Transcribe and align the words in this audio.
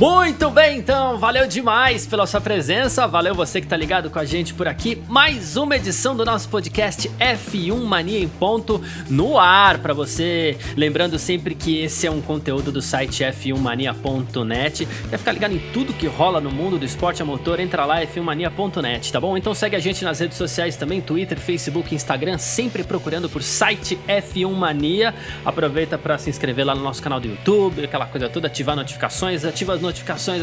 Muito 0.00 0.48
bem, 0.48 0.78
então, 0.78 1.18
valeu 1.18 1.46
demais 1.46 2.06
pela 2.06 2.26
sua 2.26 2.40
presença, 2.40 3.06
valeu 3.06 3.34
você 3.34 3.60
que 3.60 3.66
tá 3.66 3.76
ligado 3.76 4.08
com 4.08 4.18
a 4.18 4.24
gente 4.24 4.54
por 4.54 4.66
aqui. 4.66 4.96
Mais 5.06 5.58
uma 5.58 5.76
edição 5.76 6.16
do 6.16 6.24
nosso 6.24 6.48
podcast 6.48 7.06
F1 7.20 7.76
Mania 7.84 8.18
em 8.18 8.26
Ponto 8.26 8.82
no 9.10 9.38
ar 9.38 9.76
para 9.76 9.92
você. 9.92 10.56
Lembrando 10.74 11.18
sempre 11.18 11.54
que 11.54 11.82
esse 11.82 12.06
é 12.06 12.10
um 12.10 12.22
conteúdo 12.22 12.72
do 12.72 12.80
site 12.80 13.22
f1mania.net. 13.24 14.88
Quer 15.10 15.18
ficar 15.18 15.32
ligado 15.32 15.54
em 15.54 15.58
tudo 15.70 15.92
que 15.92 16.06
rola 16.06 16.40
no 16.40 16.50
mundo 16.50 16.78
do 16.78 16.84
esporte 16.86 17.20
a 17.20 17.24
motor? 17.26 17.60
Entra 17.60 17.84
lá 17.84 18.00
f1mania.net, 18.00 19.12
tá 19.12 19.20
bom? 19.20 19.36
Então 19.36 19.52
segue 19.52 19.76
a 19.76 19.80
gente 19.80 20.02
nas 20.02 20.18
redes 20.18 20.38
sociais 20.38 20.76
também, 20.76 21.02
Twitter, 21.02 21.38
Facebook, 21.38 21.94
Instagram, 21.94 22.38
sempre 22.38 22.82
procurando 22.84 23.28
por 23.28 23.42
site 23.42 23.98
F1 24.08 24.50
Mania. 24.50 25.14
Aproveita 25.44 25.98
para 25.98 26.16
se 26.16 26.30
inscrever 26.30 26.64
lá 26.64 26.74
no 26.74 26.82
nosso 26.82 27.02
canal 27.02 27.20
do 27.20 27.28
YouTube, 27.28 27.84
aquela 27.84 28.06
coisa 28.06 28.30
toda, 28.30 28.46
ativar 28.46 28.74
notificações, 28.74 29.44
ativa 29.44 29.74
as 29.74 29.80
notificações 29.82 29.89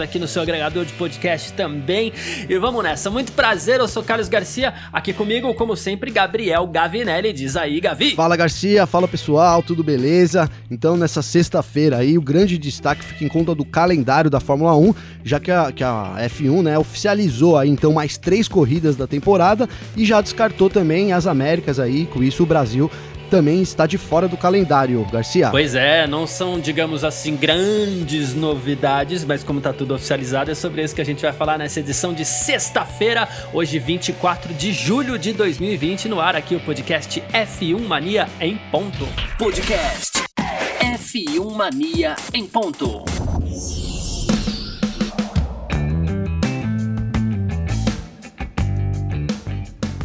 aqui 0.01 0.19
no 0.19 0.27
seu 0.27 0.41
agregador 0.41 0.85
de 0.85 0.93
podcast 0.93 1.53
também. 1.53 2.11
E 2.49 2.57
vamos 2.57 2.83
nessa. 2.83 3.09
Muito 3.09 3.31
prazer, 3.31 3.79
eu 3.79 3.87
sou 3.87 4.03
Carlos 4.03 4.27
Garcia, 4.27 4.73
aqui 4.91 5.13
comigo, 5.13 5.53
como 5.53 5.75
sempre, 5.75 6.11
Gabriel 6.11 6.67
Gavinelli. 6.67 7.31
Diz 7.33 7.55
aí, 7.55 7.79
Gavi. 7.79 8.15
Fala 8.15 8.35
Garcia, 8.35 8.85
fala 8.85 9.07
pessoal, 9.07 9.63
tudo 9.63 9.83
beleza? 9.83 10.49
Então, 10.70 10.97
nessa 10.97 11.21
sexta-feira 11.21 11.97
aí, 11.97 12.17
o 12.17 12.21
grande 12.21 12.57
destaque 12.57 13.04
fica 13.04 13.23
em 13.23 13.27
conta 13.27 13.55
do 13.55 13.65
calendário 13.65 14.29
da 14.29 14.39
Fórmula 14.39 14.76
1, 14.76 14.93
já 15.23 15.39
que 15.39 15.51
a, 15.51 15.71
que 15.71 15.84
a 15.84 16.15
F1 16.29 16.61
né, 16.63 16.77
oficializou 16.77 17.57
aí 17.57 17.70
então 17.70 17.93
mais 17.93 18.17
três 18.17 18.48
corridas 18.48 18.95
da 18.95 19.07
temporada 19.07 19.67
e 19.95 20.05
já 20.05 20.21
descartou 20.21 20.70
também 20.70 21.13
as 21.13 21.27
Américas 21.27 21.79
aí, 21.79 22.05
com 22.05 22.23
isso 22.23 22.43
o 22.43 22.45
Brasil 22.45 22.89
também 23.27 23.61
está 23.61 23.85
de 23.85 23.97
fora 23.97 24.27
do 24.27 24.37
calendário, 24.37 25.05
Garcia. 25.11 25.49
Pois 25.49 25.75
é, 25.75 26.07
não 26.07 26.25
são, 26.25 26.59
digamos 26.59 27.03
assim, 27.03 27.35
grandes 27.35 28.33
novidades, 28.33 29.23
mas 29.23 29.43
como 29.43 29.59
está 29.59 29.71
tudo 29.71 29.93
oficializado, 29.93 30.49
é 30.49 30.55
sobre 30.55 30.83
isso 30.83 30.95
que 30.95 31.01
a 31.01 31.05
gente 31.05 31.21
vai 31.21 31.33
falar 31.33 31.57
nessa 31.57 31.79
edição 31.79 32.13
de 32.13 32.25
sexta-feira, 32.25 33.27
hoje 33.53 33.79
24 33.79 34.53
de 34.53 34.73
julho 34.73 35.20
de 35.20 35.33
2020, 35.33 36.09
no 36.09 36.20
ar 36.20 36.35
aqui 36.35 36.55
o 36.55 36.59
podcast 36.59 37.21
F1 37.31 37.79
Mania 37.79 38.27
em 38.39 38.57
ponto. 38.71 39.07
Podcast 39.37 40.23
F1 40.79 41.55
Mania 41.55 42.15
em 42.33 42.45
ponto. 42.45 43.03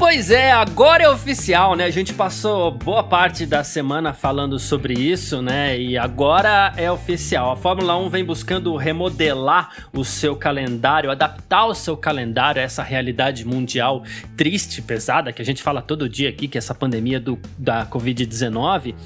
Pois 0.03 0.33
é, 0.33 0.51
agora 0.51 1.05
é 1.05 1.09
oficial, 1.09 1.77
né? 1.77 1.85
A 1.85 1.91
gente 1.91 2.13
passou 2.13 2.73
boa 2.73 3.05
parte 3.05 3.47
da 3.47 3.63
semana 3.63 4.13
falando 4.13 4.59
sobre 4.59 4.95
isso, 4.95 5.41
né? 5.41 5.79
E 5.79 5.97
agora 5.97 6.73
é 6.77 6.91
oficial. 6.91 7.53
A 7.53 7.57
Fórmula 7.57 7.97
1 7.97 8.09
vem 8.11 8.25
buscando 8.25 8.75
remodelar 8.75 9.87
o 9.93 10.05
seu 10.05 10.35
calendário, 10.35 11.09
adaptar 11.09 11.67
o 11.67 11.75
seu 11.75 11.97
calendário 11.97 12.61
a 12.61 12.65
essa 12.65 12.83
realidade 12.83 13.47
mundial 13.47 14.03
triste, 14.37 14.83
pesada, 14.83 15.33
que 15.33 15.41
a 15.41 15.45
gente 15.45 15.63
fala 15.63 15.81
todo 15.81 16.09
dia 16.09 16.29
aqui, 16.29 16.49
que 16.49 16.59
é 16.59 16.61
essa 16.61 16.75
pandemia 16.75 17.21
do, 17.21 17.39
da 17.57 17.87
Covid-19, 17.87 18.97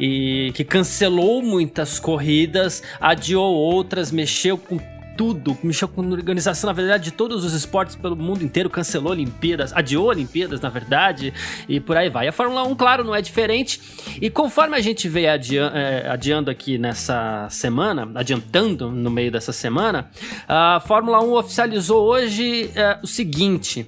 e 0.00 0.52
que 0.54 0.64
cancelou 0.64 1.42
muitas 1.42 2.00
corridas, 2.00 2.82
adiou 2.98 3.54
outras, 3.54 4.10
mexeu 4.10 4.56
com 4.56 4.80
tudo, 5.16 5.56
mexeu 5.62 5.88
com 5.88 6.02
a 6.02 6.06
organização, 6.06 6.68
na 6.68 6.74
verdade, 6.74 7.04
de 7.04 7.10
todos 7.10 7.44
os 7.44 7.52
esportes 7.52 7.96
pelo 7.96 8.14
mundo 8.14 8.44
inteiro, 8.44 8.68
cancelou 8.68 9.12
Olimpíadas, 9.12 9.72
adiou 9.72 10.06
Olimpíadas, 10.06 10.60
na 10.60 10.68
verdade, 10.68 11.32
e 11.68 11.80
por 11.80 11.96
aí 11.96 12.08
vai. 12.08 12.28
A 12.28 12.32
Fórmula 12.32 12.62
1, 12.64 12.74
claro, 12.74 13.04
não 13.04 13.14
é 13.14 13.22
diferente, 13.22 13.80
e 14.20 14.28
conforme 14.28 14.76
a 14.76 14.80
gente 14.80 15.08
veio 15.08 15.32
adiando, 15.32 15.76
é, 15.76 16.08
adiando 16.08 16.50
aqui 16.50 16.78
nessa 16.78 17.48
semana, 17.50 18.10
adiantando 18.14 18.90
no 18.90 19.10
meio 19.10 19.30
dessa 19.30 19.52
semana, 19.52 20.10
a 20.46 20.80
Fórmula 20.86 21.20
1 21.22 21.32
oficializou 21.34 22.04
hoje 22.04 22.70
é, 22.74 22.98
o 23.02 23.06
seguinte. 23.06 23.86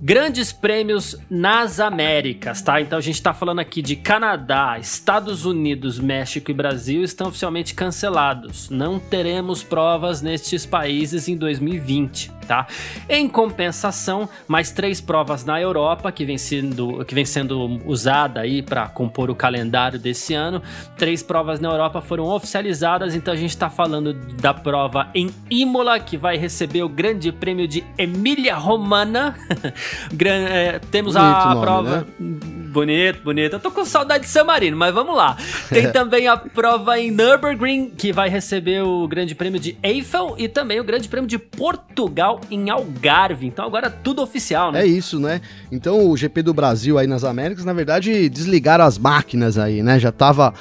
Grandes 0.00 0.52
prêmios 0.52 1.16
nas 1.30 1.80
Américas, 1.80 2.60
tá? 2.62 2.80
Então 2.80 2.98
a 2.98 3.02
gente 3.02 3.22
tá 3.22 3.32
falando 3.32 3.60
aqui 3.60 3.80
de 3.80 3.96
Canadá, 3.96 4.78
Estados 4.78 5.44
Unidos, 5.44 5.98
México 5.98 6.50
e 6.50 6.54
Brasil 6.54 7.02
estão 7.02 7.28
oficialmente 7.28 7.74
cancelados. 7.74 8.68
Não 8.70 8.98
teremos 8.98 9.62
provas 9.62 10.20
nestes 10.20 10.66
países 10.66 11.28
em 11.28 11.36
2020 11.36 12.35
tá? 12.46 12.66
Em 13.08 13.28
compensação, 13.28 14.28
mais 14.46 14.70
três 14.70 15.00
provas 15.00 15.44
na 15.44 15.60
Europa 15.60 16.10
que 16.12 16.24
vem 16.24 16.38
sendo, 16.38 17.04
que 17.04 17.14
vem 17.14 17.24
sendo 17.24 17.80
usada 17.84 18.40
aí 18.40 18.62
para 18.62 18.88
compor 18.88 19.30
o 19.30 19.34
calendário 19.34 19.98
desse 19.98 20.34
ano. 20.34 20.62
Três 20.96 21.22
provas 21.22 21.60
na 21.60 21.68
Europa 21.68 22.00
foram 22.00 22.24
oficializadas, 22.24 23.14
então 23.14 23.34
a 23.34 23.36
gente 23.36 23.50
está 23.50 23.68
falando 23.68 24.14
da 24.14 24.54
prova 24.54 25.08
em 25.14 25.30
Imola, 25.50 25.98
que 25.98 26.16
vai 26.16 26.36
receber 26.36 26.82
o 26.82 26.88
Grande 26.88 27.32
Prêmio 27.32 27.66
de 27.66 27.84
Emília 27.98 28.56
Romana. 28.56 29.36
é, 30.24 30.78
temos 30.90 31.14
Bonito 31.14 31.34
a 31.34 31.54
nome, 31.54 31.60
prova. 31.60 32.06
Né? 32.18 32.55
Bonito, 32.76 33.22
bonito. 33.22 33.54
Eu 33.54 33.58
tô 33.58 33.70
com 33.70 33.86
saudade 33.86 34.24
de 34.24 34.30
San 34.30 34.44
Marino, 34.44 34.76
mas 34.76 34.92
vamos 34.92 35.16
lá. 35.16 35.34
Tem 35.70 35.88
também 35.90 36.28
a 36.28 36.36
prova 36.36 36.98
em 36.98 37.10
Nürburgring, 37.10 37.88
que 37.88 38.12
vai 38.12 38.28
receber 38.28 38.82
o 38.82 39.08
Grande 39.08 39.34
Prêmio 39.34 39.58
de 39.58 39.78
Eiffel 39.82 40.34
e 40.36 40.46
também 40.46 40.78
o 40.78 40.84
Grande 40.84 41.08
Prêmio 41.08 41.26
de 41.26 41.38
Portugal 41.38 42.38
em 42.50 42.68
Algarve. 42.68 43.46
Então 43.46 43.64
agora 43.64 43.88
tudo 43.88 44.20
oficial, 44.20 44.70
né? 44.70 44.82
É 44.82 44.86
isso, 44.86 45.18
né? 45.18 45.40
Então 45.72 46.06
o 46.06 46.14
GP 46.18 46.42
do 46.42 46.52
Brasil 46.52 46.98
aí 46.98 47.06
nas 47.06 47.24
Américas, 47.24 47.64
na 47.64 47.72
verdade, 47.72 48.28
desligaram 48.28 48.84
as 48.84 48.98
máquinas 48.98 49.56
aí, 49.56 49.82
né? 49.82 49.98
Já 49.98 50.12
tava 50.12 50.52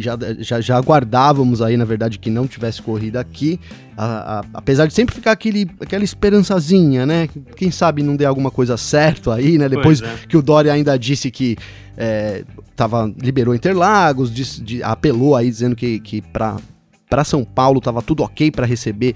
já, 0.00 0.16
já, 0.38 0.60
já 0.60 0.76
aguardávamos 0.76 1.60
aí, 1.60 1.76
na 1.76 1.84
verdade, 1.84 2.18
que 2.18 2.30
não 2.30 2.46
tivesse 2.46 2.80
corrida 2.80 3.20
aqui, 3.20 3.60
a, 3.96 4.38
a, 4.38 4.44
apesar 4.54 4.86
de 4.86 4.94
sempre 4.94 5.14
ficar 5.14 5.32
aquele, 5.32 5.70
aquela 5.80 6.04
esperançazinha, 6.04 7.04
né? 7.04 7.28
Quem 7.56 7.70
sabe 7.70 8.02
não 8.02 8.16
dê 8.16 8.24
alguma 8.24 8.50
coisa 8.50 8.76
certo 8.76 9.30
aí, 9.30 9.58
né? 9.58 9.68
Depois 9.68 10.00
é. 10.00 10.14
que 10.28 10.36
o 10.36 10.42
Dória 10.42 10.72
ainda 10.72 10.98
disse 10.98 11.30
que 11.30 11.56
é, 11.96 12.44
tava, 12.74 13.12
liberou 13.20 13.54
Interlagos, 13.54 14.32
disse, 14.32 14.62
de, 14.62 14.82
apelou 14.82 15.36
aí 15.36 15.50
dizendo 15.50 15.76
que, 15.76 16.00
que 16.00 16.22
para 16.22 17.24
São 17.24 17.44
Paulo 17.44 17.80
tava 17.80 18.02
tudo 18.02 18.22
ok 18.22 18.50
para 18.50 18.66
receber 18.66 19.14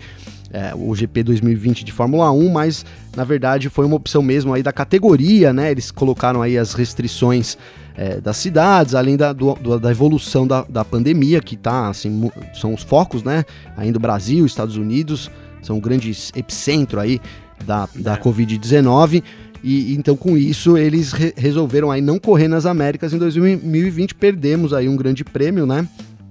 é, 0.53 0.72
o 0.75 0.94
GP 0.94 1.22
2020 1.22 1.84
de 1.84 1.93
Fórmula 1.93 2.31
1, 2.31 2.49
mas 2.50 2.84
na 3.16 3.25
verdade 3.25 3.69
foi 3.69 3.84
uma 3.84 3.97
opção 3.97 4.22
mesmo 4.22 4.53
aí 4.53 4.62
da 4.62 4.72
categoria, 4.72 5.53
né? 5.53 5.71
Eles 5.71 5.91
colocaram 5.91 6.43
aí 6.43 6.59
as 6.59 6.75
restrições 6.75 7.56
é, 7.97 8.21
das 8.21 8.37
cidades, 8.37 8.94
além 8.94 9.16
da, 9.16 9.33
do, 9.33 9.55
da 9.78 9.91
evolução 9.91 10.47
da, 10.47 10.62
da 10.69 10.84
pandemia, 10.84 11.41
que 11.41 11.56
tá, 11.56 11.89
assim, 11.89 12.31
são 12.55 12.75
os 12.75 12.83
focos, 12.83 13.22
né? 13.22 13.44
Ainda 13.77 13.99
o 13.99 14.00
Brasil, 14.00 14.44
Estados 14.44 14.77
Unidos, 14.77 15.31
são 15.62 15.77
um 15.77 15.81
grande 15.81 16.16
epicentro 16.34 16.99
aí 16.99 17.21
da, 17.65 17.89
da 17.94 18.15
é. 18.15 18.16
Covid-19. 18.16 19.22
E 19.62 19.94
então 19.94 20.16
com 20.16 20.39
isso 20.39 20.78
eles 20.78 21.12
re 21.12 21.34
resolveram 21.37 21.91
aí 21.91 22.00
não 22.00 22.19
correr 22.19 22.49
nas 22.49 22.65
Américas 22.65 23.12
em 23.12 23.19
2020, 23.19 24.15
perdemos 24.15 24.72
aí 24.72 24.89
um 24.89 24.97
grande 24.97 25.22
prêmio, 25.22 25.66
né? 25.66 25.87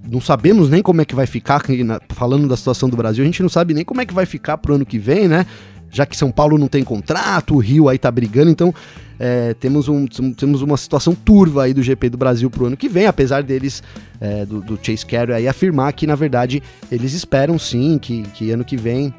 Não 0.08 0.22
sabemos 0.22 0.70
nem 0.70 0.82
como 0.82 1.02
é 1.02 1.06
que 1.06 1.16
vai 1.16 1.26
ficar, 1.26 1.62
falando 2.10 2.48
da 2.48 2.58
situação 2.58 2.90
do 2.90 2.98
Brasil, 2.98 3.24
a 3.24 3.26
gente 3.26 3.42
não 3.42 3.50
sabe 3.50 3.74
nem 3.74 3.84
como 3.84 4.02
é 4.02 4.06
que 4.06 4.14
vai 4.14 4.26
ficar 4.26 4.58
pro 4.58 4.76
ano 4.76 4.86
que 4.86 4.98
vem, 4.98 5.28
né? 5.28 5.46
Já 5.92 6.06
que 6.06 6.16
São 6.16 6.32
Paulo 6.32 6.58
não 6.58 6.68
tem 6.68 6.84
contrato, 6.84 7.56
o 7.56 7.58
Rio 7.58 7.90
aí 7.90 7.98
tá 7.98 8.12
brigando, 8.12 8.52
então 8.52 8.74
é, 9.20 9.54
temos, 9.56 9.88
um, 9.90 10.06
temos 10.08 10.62
uma 10.62 10.78
situação 10.78 11.14
turva 11.14 11.64
aí 11.64 11.74
do 11.74 11.82
GP 11.82 12.10
do 12.10 12.18
Brasil 12.18 12.50
pro 12.50 12.68
ano 12.68 12.78
que 12.78 12.88
vem, 12.88 13.08
apesar 13.08 13.44
deles, 13.44 13.84
é, 14.22 14.46
do, 14.46 14.62
do, 14.62 14.80
Chase 14.82 15.06
Carey 15.06 15.36
aí 15.36 15.48
afirmar 15.48 15.92
que, 15.94 16.08
na 16.08 16.16
verdade, 16.16 16.64
eles 16.92 17.14
esperam 17.14 17.58
sim 17.58 17.98
que, 17.98 18.24
que 18.34 18.52
ano 18.52 18.64
que 18.64 18.78
vem 18.78 19.14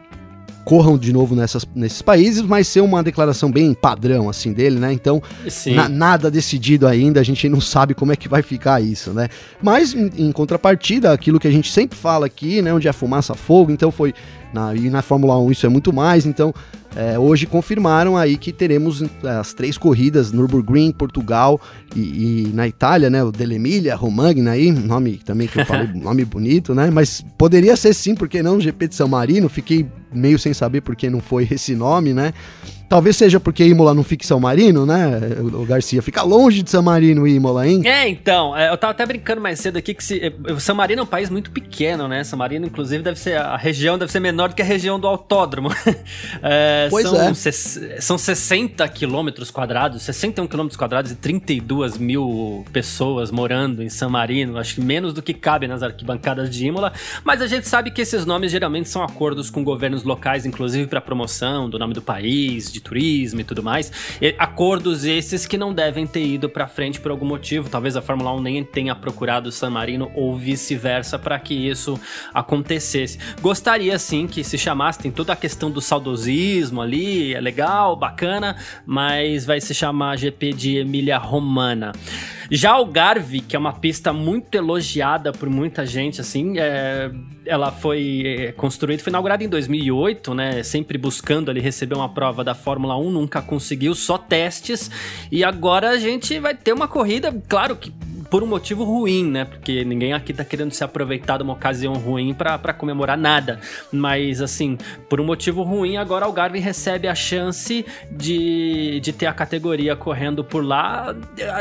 corram 0.70 0.96
de 0.96 1.12
novo 1.12 1.34
nessas, 1.34 1.66
nesses 1.74 2.00
países, 2.00 2.42
mas 2.42 2.68
ser 2.68 2.80
uma 2.80 3.02
declaração 3.02 3.50
bem 3.50 3.74
padrão, 3.74 4.30
assim, 4.30 4.52
dele, 4.52 4.78
né? 4.78 4.92
Então, 4.92 5.20
na, 5.74 5.88
nada 5.88 6.30
decidido 6.30 6.86
ainda, 6.86 7.18
a 7.18 7.24
gente 7.24 7.48
não 7.48 7.60
sabe 7.60 7.92
como 7.92 8.12
é 8.12 8.16
que 8.16 8.28
vai 8.28 8.40
ficar 8.40 8.80
isso, 8.80 9.12
né? 9.12 9.28
Mas, 9.60 9.92
em, 9.92 10.28
em 10.28 10.30
contrapartida, 10.30 11.12
aquilo 11.12 11.40
que 11.40 11.48
a 11.48 11.50
gente 11.50 11.72
sempre 11.72 11.98
fala 11.98 12.26
aqui, 12.26 12.62
né? 12.62 12.72
Onde 12.72 12.86
é 12.86 12.92
fumaça, 12.92 13.34
fogo, 13.34 13.72
então 13.72 13.90
foi 13.90 14.14
na, 14.54 14.72
e 14.72 14.88
na 14.88 15.02
Fórmula 15.02 15.36
1 15.40 15.50
isso 15.50 15.66
é 15.66 15.68
muito 15.68 15.92
mais, 15.92 16.24
então 16.24 16.54
é, 16.96 17.18
hoje 17.18 17.46
confirmaram 17.46 18.16
aí 18.16 18.36
que 18.36 18.52
teremos 18.52 19.02
é, 19.02 19.28
as 19.30 19.52
três 19.52 19.78
corridas, 19.78 20.32
Nürburgring, 20.32 20.92
Portugal 20.92 21.60
e, 21.94 22.00
e 22.48 22.50
na 22.52 22.66
Itália, 22.66 23.08
né, 23.08 23.22
o 23.22 23.30
Dell'Emilia, 23.30 23.94
Romagna 23.94 24.52
aí, 24.52 24.72
nome 24.72 25.18
também 25.24 25.46
que 25.46 25.60
eu 25.60 25.66
falei, 25.66 25.88
nome 25.94 26.24
bonito, 26.24 26.74
né, 26.74 26.90
mas 26.90 27.24
poderia 27.38 27.76
ser 27.76 27.94
sim, 27.94 28.14
porque 28.14 28.42
não, 28.42 28.56
o 28.56 28.60
GP 28.60 28.88
de 28.88 28.94
São 28.94 29.06
Marino, 29.06 29.48
fiquei 29.48 29.86
meio 30.12 30.38
sem 30.38 30.52
saber 30.52 30.80
por 30.80 30.96
que 30.96 31.08
não 31.08 31.20
foi 31.20 31.46
esse 31.50 31.74
nome, 31.76 32.12
né, 32.12 32.32
Talvez 32.90 33.16
seja 33.16 33.38
porque 33.38 33.64
Imola 33.64 33.94
não 33.94 34.02
fica 34.02 34.24
em 34.24 34.26
São 34.26 34.40
Marino, 34.40 34.84
né? 34.84 35.20
O 35.40 35.64
Garcia 35.64 36.02
fica 36.02 36.24
longe 36.24 36.60
de 36.60 36.70
São 36.72 36.82
Marino, 36.82 37.24
Imola, 37.24 37.64
hein? 37.64 37.82
É, 37.86 38.08
então, 38.08 38.56
é, 38.56 38.68
eu 38.68 38.76
tava 38.76 38.90
até 38.90 39.06
brincando 39.06 39.40
mais 39.40 39.60
cedo 39.60 39.76
aqui 39.76 39.94
que 39.94 40.02
se, 40.02 40.18
é, 40.20 40.58
São 40.58 40.74
Marino 40.74 41.02
é 41.02 41.04
um 41.04 41.06
país 41.06 41.30
muito 41.30 41.52
pequeno, 41.52 42.08
né? 42.08 42.24
São 42.24 42.36
Marino, 42.36 42.66
inclusive, 42.66 43.00
deve 43.00 43.16
ser 43.16 43.36
a 43.36 43.56
região 43.56 43.96
deve 43.96 44.10
ser 44.10 44.18
menor 44.18 44.48
do 44.48 44.56
que 44.56 44.62
a 44.62 44.64
região 44.64 44.98
do 44.98 45.06
autódromo. 45.06 45.68
é, 46.42 46.88
pois 46.90 47.06
são, 47.06 47.20
é. 47.20 48.00
são 48.00 48.18
60 48.18 48.88
quilômetros 48.88 49.52
quadrados, 49.52 50.02
61 50.02 50.48
quilômetros 50.48 50.76
quadrados 50.76 51.12
e 51.12 51.14
32 51.14 51.96
mil 51.96 52.64
pessoas 52.72 53.30
morando 53.30 53.84
em 53.84 53.88
São 53.88 54.10
Marino. 54.10 54.58
Acho 54.58 54.74
que 54.74 54.80
menos 54.80 55.14
do 55.14 55.22
que 55.22 55.32
cabe 55.32 55.68
nas 55.68 55.84
arquibancadas 55.84 56.50
de 56.50 56.66
Imola. 56.66 56.92
Mas 57.22 57.40
a 57.40 57.46
gente 57.46 57.68
sabe 57.68 57.92
que 57.92 58.02
esses 58.02 58.26
nomes 58.26 58.50
geralmente 58.50 58.88
são 58.88 59.04
acordos 59.04 59.48
com 59.48 59.62
governos 59.62 60.02
locais, 60.02 60.44
inclusive 60.44 60.88
para 60.88 61.00
promoção 61.00 61.70
do 61.70 61.78
nome 61.78 61.94
do 61.94 62.02
país, 62.02 62.72
de 62.72 62.79
de 62.80 62.82
turismo 62.82 63.40
e 63.40 63.44
tudo 63.44 63.62
mais. 63.62 63.92
E 64.20 64.34
acordos 64.38 65.04
esses 65.04 65.46
que 65.46 65.56
não 65.56 65.72
devem 65.72 66.06
ter 66.06 66.24
ido 66.24 66.48
para 66.48 66.66
frente 66.66 67.00
por 67.00 67.10
algum 67.10 67.26
motivo. 67.26 67.68
Talvez 67.68 67.96
a 67.96 68.02
Fórmula 68.02 68.34
1 68.34 68.40
nem 68.40 68.64
tenha 68.64 68.94
procurado 68.94 69.52
San 69.52 69.70
Marino 69.70 70.10
ou 70.14 70.36
vice-versa 70.36 71.18
para 71.18 71.38
que 71.38 71.54
isso 71.54 72.00
acontecesse. 72.34 73.18
Gostaria 73.40 73.98
sim 73.98 74.26
que 74.26 74.42
se 74.42 74.58
chamasse, 74.58 74.98
tem 74.98 75.10
toda 75.10 75.32
a 75.32 75.36
questão 75.36 75.70
do 75.70 75.80
saudosismo 75.80 76.80
ali, 76.80 77.34
é 77.34 77.40
legal, 77.40 77.94
bacana, 77.96 78.56
mas 78.84 79.44
vai 79.44 79.60
se 79.60 79.74
chamar 79.74 80.16
GP 80.16 80.52
de 80.52 80.76
Emília 80.78 81.18
Romana. 81.18 81.92
Já 82.50 82.78
o 82.78 82.86
Garvey, 82.86 83.40
que 83.40 83.54
é 83.54 83.58
uma 83.58 83.72
pista 83.72 84.12
muito 84.12 84.56
elogiada 84.56 85.30
por 85.30 85.48
muita 85.48 85.86
gente, 85.86 86.20
assim, 86.20 86.58
é, 86.58 87.08
ela 87.46 87.70
foi 87.70 88.24
é, 88.26 88.52
construída, 88.52 89.02
foi 89.02 89.10
inaugurada 89.10 89.44
em 89.44 89.48
2008, 89.48 90.34
né? 90.34 90.62
Sempre 90.64 90.98
buscando 90.98 91.48
ali 91.48 91.60
receber 91.60 91.94
uma 91.94 92.08
prova 92.08 92.42
da 92.42 92.52
Fórmula 92.54 92.96
1, 92.98 93.10
nunca 93.10 93.40
conseguiu, 93.40 93.94
só 93.94 94.18
testes. 94.18 94.90
E 95.30 95.44
agora 95.44 95.90
a 95.90 95.98
gente 95.98 96.40
vai 96.40 96.54
ter 96.54 96.72
uma 96.72 96.88
corrida, 96.88 97.32
claro 97.48 97.76
que 97.76 97.92
por 98.30 98.44
um 98.44 98.46
motivo 98.46 98.84
ruim, 98.84 99.28
né? 99.28 99.44
Porque 99.44 99.84
ninguém 99.84 100.12
aqui 100.12 100.32
tá 100.32 100.44
querendo 100.44 100.72
se 100.72 100.84
aproveitar 100.84 101.38
de 101.38 101.42
uma 101.42 101.52
ocasião 101.52 101.94
ruim 101.94 102.32
para 102.32 102.72
comemorar 102.72 103.18
nada. 103.18 103.60
Mas, 103.92 104.40
assim, 104.40 104.78
por 105.08 105.20
um 105.20 105.24
motivo 105.24 105.62
ruim, 105.64 105.96
agora 105.96 106.28
o 106.28 106.32
Garvey 106.32 106.60
recebe 106.60 107.08
a 107.08 107.14
chance 107.14 107.84
de, 108.10 109.00
de 109.00 109.12
ter 109.12 109.26
a 109.26 109.32
categoria 109.32 109.96
correndo 109.96 110.44
por 110.44 110.64
lá. 110.64 111.14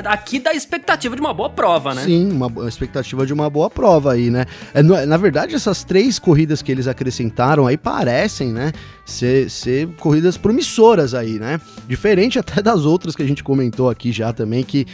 Aqui 0.05 0.39
dá 0.39 0.53
expectativa 0.53 1.15
de 1.15 1.21
uma 1.21 1.33
boa 1.33 1.49
prova, 1.49 1.95
né? 1.95 2.03
Sim, 2.03 2.31
uma 2.31 2.67
expectativa 2.67 3.25
de 3.25 3.33
uma 3.33 3.49
boa 3.49 3.69
prova 3.69 4.13
aí, 4.13 4.29
né? 4.29 4.45
É, 4.73 4.83
na 4.83 5.17
verdade, 5.17 5.55
essas 5.55 5.83
três 5.83 6.19
corridas 6.19 6.61
que 6.61 6.71
eles 6.71 6.87
acrescentaram 6.87 7.65
aí 7.65 7.77
parecem, 7.77 8.53
né? 8.53 8.71
Ser, 9.03 9.49
ser 9.49 9.87
corridas 9.97 10.37
promissoras 10.37 11.15
aí, 11.15 11.39
né? 11.39 11.59
Diferente 11.87 12.37
até 12.37 12.61
das 12.61 12.85
outras 12.85 13.15
que 13.15 13.23
a 13.23 13.27
gente 13.27 13.43
comentou 13.43 13.89
aqui 13.89 14.11
já 14.11 14.31
também, 14.31 14.63
que 14.63 14.85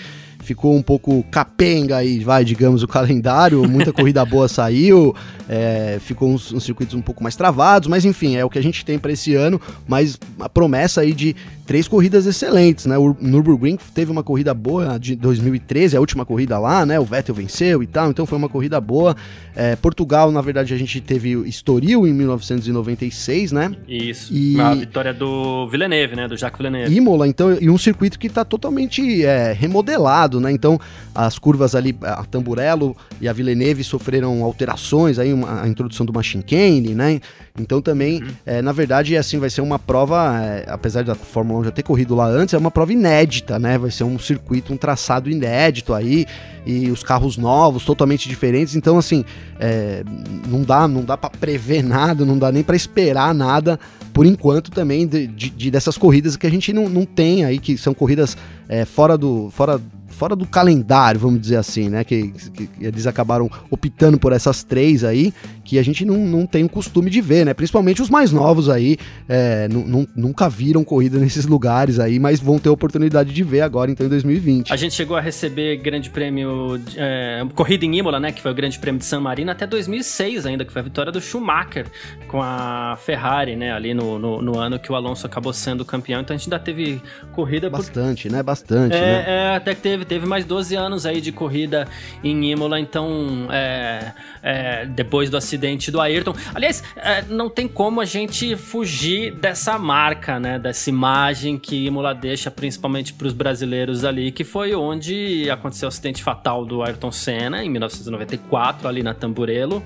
ficou 0.46 0.76
um 0.76 0.82
pouco 0.82 1.24
capenga 1.32 1.98
aí, 1.98 2.20
vai, 2.20 2.46
digamos, 2.46 2.84
o 2.84 2.88
calendário, 2.88 3.68
muita 3.68 3.92
corrida 3.94 4.24
boa 4.24 4.48
saiu, 4.48 5.14
é, 5.50 5.98
ficou 6.00 6.30
uns, 6.30 6.54
uns, 6.54 6.64
circuitos 6.64 6.96
um 6.96 7.02
pouco 7.02 7.24
mais 7.24 7.36
travados, 7.36 7.90
mas 7.90 8.06
enfim, 8.06 8.36
é 8.36 8.46
o 8.46 8.50
que 8.50 8.60
a 8.60 8.64
gente 8.64 8.86
tem 8.86 9.00
para 9.00 9.12
esse 9.12 9.34
ano, 9.34 9.60
mas 9.88 10.18
a 10.40 10.48
promessa 10.48 11.02
aí 11.02 11.14
de 11.14 11.36
três 11.66 11.88
corridas 11.88 12.26
excelentes, 12.26 12.86
né? 12.86 12.98
O 12.98 13.16
Nürburgring 13.20 13.78
teve 13.94 14.12
uma 14.12 14.24
corrida 14.24 14.54
boa 14.54 14.98
de 15.00 15.16
2013, 15.16 15.98
a 15.98 16.00
última 16.00 16.26
corrida 16.26 16.58
lá, 16.60 16.86
né? 16.86 17.00
O 17.00 17.06
Vettel 17.06 17.36
venceu 17.36 17.82
e 17.82 17.88
tal, 17.88 18.10
então 18.10 18.26
foi 18.26 18.38
uma 18.38 18.50
corrida 18.50 18.80
boa. 18.80 19.16
É, 19.56 19.76
Portugal, 19.76 20.32
na 20.32 20.42
verdade, 20.42 20.74
a 20.74 20.78
gente 20.78 21.02
teve 21.02 21.32
Estoril 21.48 22.06
em 22.06 22.14
1996, 22.14 23.52
né? 23.52 23.76
Isso. 23.88 24.34
E 24.34 24.60
a 24.60 24.74
vitória 24.74 25.14
do 25.14 25.68
Villeneuve, 25.68 26.16
né? 26.16 26.28
Do 26.28 26.38
Jacques 26.38 26.58
Villeneuve. 26.58 26.96
Imola, 26.96 27.28
então, 27.28 27.58
e 27.60 27.70
um 27.70 27.78
circuito 27.78 28.20
que 28.20 28.28
está 28.28 28.46
totalmente 28.46 29.24
é, 29.24 29.52
remodelado, 29.54 30.40
né? 30.40 30.52
Então, 30.52 30.80
as 31.14 31.40
curvas 31.40 31.74
ali, 31.74 31.98
a 32.02 32.24
Tamburello 32.26 32.96
e 33.20 33.28
a 33.28 33.34
Villeneuve 33.34 33.84
sofreram 33.84 34.44
alterações, 34.44 35.18
aí 35.18 35.34
uma, 35.34 35.64
a 35.64 35.68
introdução 35.68 36.06
do 36.06 36.14
Machine 36.14 36.44
Cane, 36.44 36.94
né? 36.94 37.20
Então 37.58 37.82
também, 37.82 38.22
uhum. 38.22 38.30
é, 38.46 38.62
na 38.62 38.74
verdade, 38.74 39.16
assim, 39.16 39.40
vai 39.40 39.50
ser 39.50 39.62
uma 39.62 39.80
prova, 39.80 40.40
é, 40.44 40.66
apesar 40.68 41.04
da 41.04 41.16
Fórmula 41.16 41.55
1 41.60 41.64
já 41.66 41.72
ter 41.72 41.84
corrido 41.84 42.16
lá 42.16 42.28
antes, 42.28 42.54
é 42.54 42.58
uma 42.58 42.72
prova 42.72 42.94
inédita, 42.94 43.58
né? 43.58 43.78
Vai 43.78 43.92
ser 43.92 44.04
um 44.04 44.18
circuito, 44.20 44.74
um 44.74 44.78
traçado 44.78 45.30
inédito 45.30 45.94
aí, 45.94 46.26
e 46.66 46.90
os 46.90 47.04
carros 47.04 47.38
novos, 47.38 47.86
totalmente 47.86 48.28
diferentes. 48.28 48.76
Então, 48.76 48.98
assim, 48.98 49.24
é, 49.60 50.04
não 50.48 50.62
dá, 50.62 50.88
não 50.88 51.04
dá 51.04 51.18
para 51.18 51.30
prever 51.30 51.84
nada, 51.84 52.26
não 52.26 52.38
dá 52.38 52.52
nem 52.52 52.64
para 52.64 52.76
esperar 52.76 53.34
nada, 53.34 53.80
por 54.14 54.26
enquanto 54.26 54.72
também, 54.72 55.06
de, 55.08 55.28
de, 55.28 55.72
dessas 55.72 55.98
corridas 55.98 56.36
que 56.36 56.48
a 56.48 56.50
gente 56.50 56.72
não, 56.72 56.88
não 56.88 57.06
tem 57.06 57.44
aí, 57.44 57.60
que 57.60 57.78
são 57.78 57.94
corridas 57.94 58.38
é, 58.68 58.86
fora 58.86 59.18
do. 59.18 59.50
Fora 59.52 59.80
fora 60.16 60.36
do 60.36 60.46
calendário, 60.46 61.20
vamos 61.20 61.42
dizer 61.42 61.58
assim, 61.58 61.90
né? 61.90 62.04
Que, 62.04 62.32
que, 62.32 62.68
que, 62.68 62.86
eles 62.86 63.06
acabaram 63.06 63.50
optando 63.70 64.18
por 64.18 64.32
essas 64.32 64.64
três 64.64 65.04
aí, 65.04 65.34
que 65.64 65.78
a 65.78 65.84
gente 65.84 66.06
não, 66.06 66.18
não 66.18 66.46
tem 66.46 66.64
o 66.64 66.70
costume 66.70 67.10
de 67.10 67.22
ver, 67.22 67.46
né? 67.46 67.54
Principalmente 67.54 68.02
os 68.02 68.10
mais 68.10 68.32
novos 68.32 68.70
aí, 68.70 68.98
é, 69.28 69.68
nunca 70.16 70.50
viram 70.50 70.84
corrida 70.84 71.20
nesses 71.20 71.46
lugares 71.46 72.00
aí, 72.00 72.18
mas 72.18 72.40
vão 72.40 72.58
ter 72.58 72.70
oportunidade 72.70 73.34
de 73.34 73.44
ver 73.44 73.62
agora, 73.62 73.92
então, 73.92 74.06
em 74.06 74.10
2020. 74.10 74.72
A 74.72 74.76
gente 74.76 74.96
chegou 74.96 75.18
a 75.18 75.22
receber 75.22 75.78
grande 75.78 76.10
prêmio, 76.10 76.82
é, 76.96 77.46
corrida 77.54 77.86
em 77.86 77.98
Imola, 77.98 78.20
né? 78.20 78.32
Que 78.32 78.42
foi 78.42 78.52
o 78.52 78.56
grande 78.56 78.80
prêmio 78.80 79.00
de 79.00 79.06
San 79.06 79.20
Marino, 79.20 79.52
até 79.52 79.68
2006 79.68 80.46
ainda, 80.46 80.64
que 80.64 80.72
foi 80.72 80.82
a 80.82 80.84
vitória 80.84 81.12
do 81.12 81.20
Schumacher 81.20 81.88
com 82.28 82.42
a 82.42 82.98
Ferrari, 83.04 83.56
né? 83.56 83.74
Ali 83.74 83.94
no, 83.94 84.18
no, 84.18 84.42
no 84.42 84.58
ano 84.58 84.80
que 84.80 84.92
o 84.92 84.96
Alonso 84.96 85.26
acabou 85.26 85.52
sendo 85.52 85.84
campeão, 85.84 86.22
então 86.22 86.34
a 86.34 86.38
gente 86.38 86.48
ainda 86.48 86.64
teve 86.64 87.02
corrida... 87.34 87.70
Bastante, 87.70 88.30
por... 88.30 88.36
né? 88.36 88.44
Bastante, 88.44 88.96
é, 88.96 89.00
né? 89.00 89.26
É, 89.28 89.56
até 89.56 89.76
que 89.76 89.82
teve 89.82 90.05
teve, 90.06 90.26
mais 90.26 90.46
12 90.46 90.76
anos 90.76 91.06
aí 91.06 91.20
de 91.20 91.32
corrida 91.32 91.88
em 92.24 92.52
Imola, 92.52 92.80
então 92.80 93.48
é, 93.52 94.12
é, 94.42 94.86
depois 94.86 95.30
do 95.30 95.38
acidente 95.38 95.92
do 95.92 96.00
Ayrton. 96.00 96.34
Aliás, 96.54 96.84
é, 96.96 97.24
não 97.24 97.50
tem 97.50 97.68
como 97.68 98.02
a 98.02 98.06
gente 98.06 98.56
fugir 98.56 99.32
dessa 99.34 99.78
marca, 99.78 100.40
né? 100.40 100.60
Dessa 100.60 100.90
imagem 100.90 101.58
que 101.58 101.86
Imola 101.86 102.14
deixa 102.14 102.50
principalmente 102.50 103.14
para 103.14 103.28
os 103.28 103.34
brasileiros 103.34 104.06
ali, 104.06 104.32
que 104.32 104.44
foi 104.44 104.76
onde 104.76 105.50
aconteceu 105.50 105.88
o 105.88 105.90
acidente 105.90 106.24
fatal 106.24 106.66
do 106.66 106.84
Ayrton 106.84 107.12
Senna 107.12 107.64
em 107.64 107.70
1994, 107.70 108.88
ali 108.88 109.04
na 109.04 109.14
Tamburello 109.14 109.84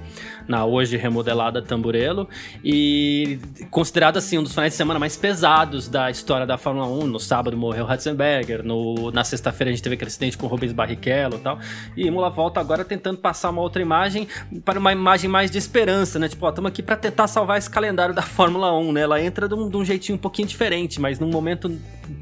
na 0.49 0.65
hoje 0.65 0.97
remodelada 0.97 1.61
Tamburello, 1.61 2.27
e 2.63 3.37
considerado 3.69 4.17
assim 4.17 4.39
um 4.39 4.43
dos 4.43 4.51
finais 4.51 4.73
de 4.73 4.77
semana 4.77 4.99
mais 4.99 5.15
pesados 5.15 5.87
da 5.87 6.09
história 6.09 6.47
da 6.47 6.57
Fórmula 6.57 6.87
1. 6.87 7.05
No 7.05 7.19
sábado 7.19 7.55
morreu 7.55 7.85
Ratzenberger, 7.85 8.63
no, 8.65 9.11
na 9.11 9.23
sexta-feira 9.23 9.69
a 9.69 9.73
gente 9.73 9.83
teve 9.83 9.93
aquele 9.93 10.08
acidente 10.09 10.37
com 10.37 10.45
o 10.45 10.49
Rubens 10.49 10.73
Barrichello 10.73 11.37
e 11.37 11.39
tal. 11.39 11.59
E 11.95 12.07
Imola 12.07 12.29
volta 12.29 12.59
agora 12.59 12.83
tentando 12.83 13.17
passar 13.17 13.49
uma 13.49 13.61
outra 13.61 13.81
imagem 13.81 14.27
para 14.65 14.79
uma 14.79 14.91
imagem 14.91 15.29
mais 15.29 15.49
de 15.49 15.57
esperança, 15.57 16.19
né? 16.19 16.27
Tipo, 16.27 16.45
ó, 16.45 16.49
estamos 16.49 16.69
aqui 16.69 16.83
para 16.83 16.95
tentar 16.95 17.27
salvar 17.27 17.57
esse 17.57 17.69
calendário 17.69 18.13
da 18.13 18.21
Fórmula 18.23 18.77
1, 18.77 18.91
né? 18.91 19.01
Ela 19.01 19.21
entra 19.21 19.47
de 19.47 19.55
um, 19.55 19.69
de 19.69 19.77
um 19.77 19.85
jeitinho 19.85 20.17
um 20.17 20.21
pouquinho 20.21 20.47
diferente, 20.47 20.99
mas 20.99 21.19
num 21.19 21.29
momento 21.29 21.71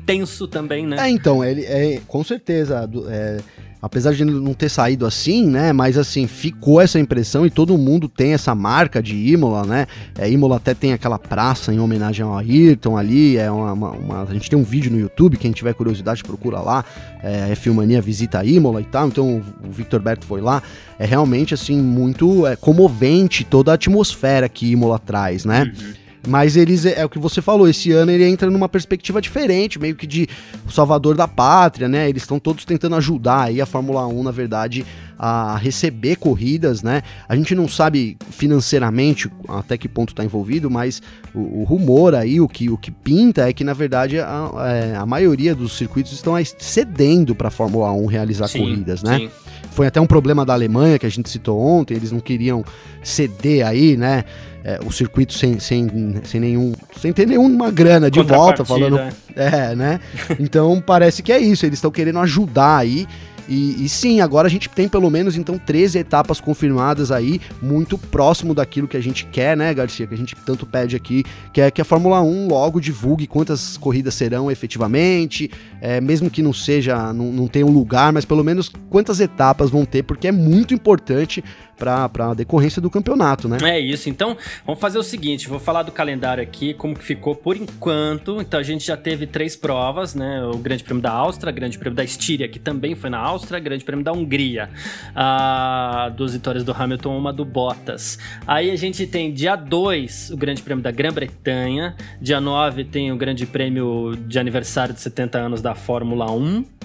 tenso 0.05 0.47
também, 0.47 0.85
né? 0.85 0.97
É, 0.99 1.09
então, 1.09 1.43
ele 1.43 1.65
é 1.65 2.01
com 2.07 2.23
certeza. 2.23 2.89
É 3.09 3.37
apesar 3.81 4.13
de 4.13 4.25
não 4.25 4.53
ter 4.53 4.69
saído 4.69 5.05
assim, 5.05 5.45
né? 5.47 5.71
Mas 5.71 5.97
assim, 5.97 6.27
ficou 6.27 6.81
essa 6.81 6.99
impressão 6.99 7.45
e 7.45 7.49
todo 7.49 7.77
mundo 7.77 8.07
tem 8.07 8.33
essa 8.33 8.55
marca 8.55 9.01
de 9.01 9.15
Imola, 9.15 9.65
né? 9.65 9.87
É, 10.17 10.29
Imola 10.29 10.57
até 10.57 10.73
tem 10.73 10.93
aquela 10.93 11.19
praça 11.19 11.73
em 11.73 11.79
homenagem 11.79 12.25
ao 12.25 12.37
Ayrton 12.37 12.97
ali. 12.97 13.37
É 13.37 13.51
uma, 13.51 13.73
uma, 13.73 13.91
uma, 13.91 14.23
a 14.23 14.33
gente 14.33 14.49
tem 14.49 14.57
um 14.57 14.63
vídeo 14.63 14.91
no 14.91 14.99
YouTube, 14.99 15.37
quem 15.37 15.51
tiver 15.51 15.73
curiosidade 15.73 16.23
procura 16.23 16.59
lá. 16.59 16.83
É, 17.21 17.51
é 17.51 17.55
Filmania 17.55 18.01
Visita 18.01 18.43
Imola 18.43 18.81
e 18.81 18.85
tal. 18.85 19.07
Então 19.07 19.43
o 19.63 19.71
Victor 19.71 20.01
Berto 20.01 20.25
foi 20.25 20.41
lá. 20.41 20.61
É 20.99 21.05
realmente 21.05 21.53
assim, 21.53 21.79
muito 21.79 22.47
é, 22.47 22.55
comovente 22.55 23.43
toda 23.43 23.71
a 23.71 23.75
atmosfera 23.75 24.49
que 24.49 24.71
Imola 24.71 24.97
traz, 24.97 25.45
né? 25.45 25.71
Uhum. 25.79 26.06
Mas 26.25 26.55
eles, 26.55 26.85
é, 26.85 27.01
é 27.01 27.05
o 27.05 27.09
que 27.09 27.19
você 27.19 27.41
falou, 27.41 27.67
esse 27.67 27.91
ano 27.91 28.11
ele 28.11 28.25
entra 28.25 28.49
numa 28.49 28.69
perspectiva 28.69 29.21
diferente, 29.21 29.79
meio 29.79 29.95
que 29.95 30.07
de 30.07 30.27
salvador 30.69 31.15
da 31.15 31.27
pátria, 31.27 31.87
né? 31.87 32.09
Eles 32.09 32.23
estão 32.23 32.39
todos 32.39 32.65
tentando 32.65 32.95
ajudar 32.95 33.43
aí 33.43 33.61
a 33.61 33.65
Fórmula 33.65 34.05
1, 34.07 34.23
na 34.23 34.31
verdade, 34.31 34.85
a 35.17 35.57
receber 35.57 36.17
corridas, 36.17 36.83
né? 36.83 37.01
A 37.27 37.35
gente 37.35 37.55
não 37.55 37.67
sabe 37.67 38.17
financeiramente 38.29 39.29
até 39.47 39.77
que 39.77 39.87
ponto 39.87 40.13
está 40.13 40.23
envolvido, 40.23 40.69
mas 40.69 41.01
o, 41.33 41.61
o, 41.61 41.63
rumor 41.63 42.13
aí, 42.13 42.39
o 42.39 42.47
que, 42.47 42.69
o 42.69 42.77
que 42.77 42.91
pinta 42.91 43.49
é 43.49 43.53
que, 43.53 43.63
na 43.63 43.73
verdade, 43.73 44.19
a, 44.19 44.51
é, 44.65 44.95
a 44.95 45.05
maioria 45.05 45.55
dos 45.55 45.77
circuitos 45.77 46.11
estão 46.11 46.33
cedendo 46.59 47.33
para 47.33 47.47
a 47.47 47.51
Fórmula 47.51 47.91
1 47.91 48.05
realizar 48.05 48.47
sim, 48.47 48.59
corridas, 48.59 49.01
né? 49.01 49.17
Sim. 49.17 49.29
Foi 49.71 49.87
até 49.87 49.99
um 49.99 50.07
problema 50.07 50.45
da 50.45 50.53
Alemanha 50.53 50.99
que 50.99 51.05
a 51.05 51.09
gente 51.09 51.29
citou 51.29 51.59
ontem, 51.59 51.95
eles 51.95 52.11
não 52.11 52.19
queriam 52.19 52.63
ceder 53.03 53.65
aí, 53.65 53.95
né? 53.95 54.23
É, 54.67 54.81
o 54.85 54.91
circuito 54.91 55.33
sem, 55.33 55.61
sem, 55.61 55.87
sem 56.25 56.41
nenhum. 56.41 56.73
sem 56.99 57.13
ter 57.13 57.25
nenhuma 57.25 57.71
grana 57.71 58.11
de 58.11 58.21
volta, 58.21 58.65
falando. 58.65 58.99
É, 59.33 59.73
né? 59.75 59.99
Então 60.37 60.83
parece 60.85 61.23
que 61.23 61.31
é 61.31 61.39
isso, 61.39 61.65
eles 61.65 61.77
estão 61.77 61.89
querendo 61.89 62.19
ajudar 62.19 62.77
aí. 62.77 63.07
E, 63.47 63.85
e, 63.85 63.87
sim, 63.87 64.19
agora 64.19 64.45
a 64.45 64.49
gente 64.49 64.67
tem 64.67 64.89
pelo 64.89 65.09
menos 65.09 65.37
então 65.37 65.57
13 65.57 65.99
etapas 65.99 66.41
confirmadas 66.41 67.11
aí, 67.11 67.39
muito 67.61 67.97
próximo 67.97 68.53
daquilo 68.53 68.89
que 68.89 68.97
a 68.97 69.01
gente 69.01 69.25
quer, 69.25 69.55
né, 69.55 69.73
Garcia? 69.73 70.05
Que 70.05 70.13
a 70.13 70.17
gente 70.17 70.35
tanto 70.45 70.65
pede 70.65 70.97
aqui, 70.97 71.23
que 71.53 71.61
é 71.61 71.71
que 71.71 71.79
a 71.81 71.85
Fórmula 71.85 72.21
1 72.21 72.49
logo 72.49 72.81
divulgue 72.81 73.25
quantas 73.25 73.77
corridas 73.77 74.15
serão 74.15 74.51
efetivamente, 74.51 75.49
é, 75.79 76.01
mesmo 76.01 76.29
que 76.29 76.41
não 76.41 76.51
seja, 76.51 77.13
não, 77.13 77.31
não 77.31 77.47
tenha 77.47 77.65
um 77.65 77.71
lugar, 77.71 78.11
mas 78.11 78.25
pelo 78.25 78.43
menos 78.43 78.69
quantas 78.89 79.21
etapas 79.21 79.69
vão 79.69 79.85
ter, 79.85 80.03
porque 80.03 80.27
é 80.27 80.31
muito 80.31 80.73
importante 80.73 81.41
para 81.77 82.09
a 82.17 82.33
decorrência 82.33 82.81
do 82.81 82.89
campeonato, 82.89 83.47
né? 83.47 83.57
É 83.63 83.79
isso. 83.79 84.09
Então, 84.09 84.35
vamos 84.65 84.81
fazer 84.81 84.97
o 84.97 85.03
seguinte, 85.03 85.47
vou 85.47 85.59
falar 85.59 85.83
do 85.83 85.91
calendário 85.91 86.41
aqui, 86.41 86.73
como 86.73 86.95
que 86.95 87.03
ficou 87.03 87.35
por 87.35 87.55
enquanto. 87.55 88.41
Então, 88.41 88.59
a 88.59 88.63
gente 88.63 88.85
já 88.85 88.97
teve 88.97 89.27
três 89.27 89.55
provas, 89.55 90.15
né? 90.15 90.43
O 90.43 90.57
Grande 90.57 90.83
Prêmio 90.83 91.01
da 91.01 91.11
Áustria, 91.11 91.51
Grande 91.51 91.77
Prêmio 91.77 91.95
da 91.95 92.03
Estíria, 92.03 92.47
que 92.47 92.59
também 92.59 92.95
foi 92.95 93.09
na 93.09 93.19
Áustria, 93.19 93.59
Grande 93.59 93.83
Prêmio 93.83 94.03
da 94.03 94.11
Hungria. 94.11 94.69
Ah, 95.15 96.11
duas 96.15 96.33
vitórias 96.33 96.63
do 96.63 96.71
Hamilton, 96.71 97.17
uma 97.17 97.31
do 97.31 97.45
Bottas. 97.45 98.17
Aí 98.45 98.71
a 98.71 98.75
gente 98.75 99.05
tem 99.05 99.31
dia 99.33 99.55
2, 99.55 100.31
o 100.31 100.37
Grande 100.37 100.61
Prêmio 100.61 100.83
da 100.83 100.91
Grã-Bretanha. 100.91 101.95
Dia 102.21 102.41
9 102.41 102.85
tem 102.85 103.11
o 103.11 103.17
Grande 103.17 103.45
Prêmio 103.45 104.15
de 104.27 104.39
aniversário 104.39 104.93
de 104.93 105.01
70 105.01 105.37
anos 105.37 105.61
da 105.61 105.75
Fórmula 105.75 106.31
1. 106.31 106.76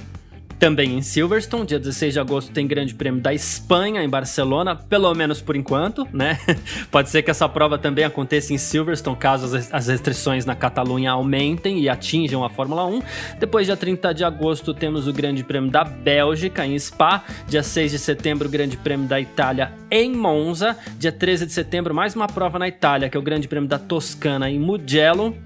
Também 0.63 0.97
em 0.97 1.03
Silverstone, 1.03 1.67
dia 1.67 1.79
16 1.81 2.13
de 2.13 2.21
agosto 2.21 2.53
tem 2.53 2.69
Grande 2.69 2.95
Prêmio 2.95 3.21
da 3.21 3.35
Espanha 3.35 4.01
em 4.01 4.09
Barcelona, 4.09 4.77
pelo 4.77 5.13
menos 5.13 5.41
por 5.41 5.57
enquanto, 5.57 6.07
né? 6.13 6.39
Pode 6.89 7.11
ser 7.11 7.21
que 7.25 7.33
essa 7.33 7.49
prova 7.49 7.77
também 7.77 8.05
aconteça 8.05 8.55
em 8.55 8.59
Silverstone, 8.59 9.17
caso 9.17 9.57
as 9.73 9.89
restrições 9.89 10.47
na 10.47 10.55
Catalunha 10.55 11.11
aumentem 11.11 11.81
e 11.81 11.89
atinjam 11.89 12.45
a 12.45 12.49
Fórmula 12.49 12.87
1. 12.87 13.03
Depois, 13.41 13.67
dia 13.67 13.77
30 13.77 14.15
de 14.15 14.23
agosto, 14.23 14.73
temos 14.73 15.09
o 15.09 15.13
Grande 15.13 15.43
Prêmio 15.43 15.69
da 15.69 15.83
Bélgica 15.83 16.65
em 16.65 16.79
Spa. 16.79 17.25
Dia 17.49 17.65
6 17.65 17.91
de 17.91 17.99
setembro, 17.99 18.47
o 18.47 18.51
Grande 18.51 18.77
Prêmio 18.77 19.09
da 19.09 19.21
Itália 19.21 19.73
em 19.91 20.15
Monza. 20.15 20.79
Dia 20.97 21.11
13 21.11 21.45
de 21.45 21.53
setembro, 21.53 21.93
mais 21.93 22.15
uma 22.15 22.29
prova 22.29 22.61
na 22.61 22.69
Itália, 22.69 23.09
que 23.09 23.17
é 23.17 23.21
o 23.21 23.23
Grande 23.25 23.49
Prêmio 23.49 23.69
da 23.69 23.81
Toscana 23.81 24.49
em 24.49 24.61
Mugello 24.61 25.37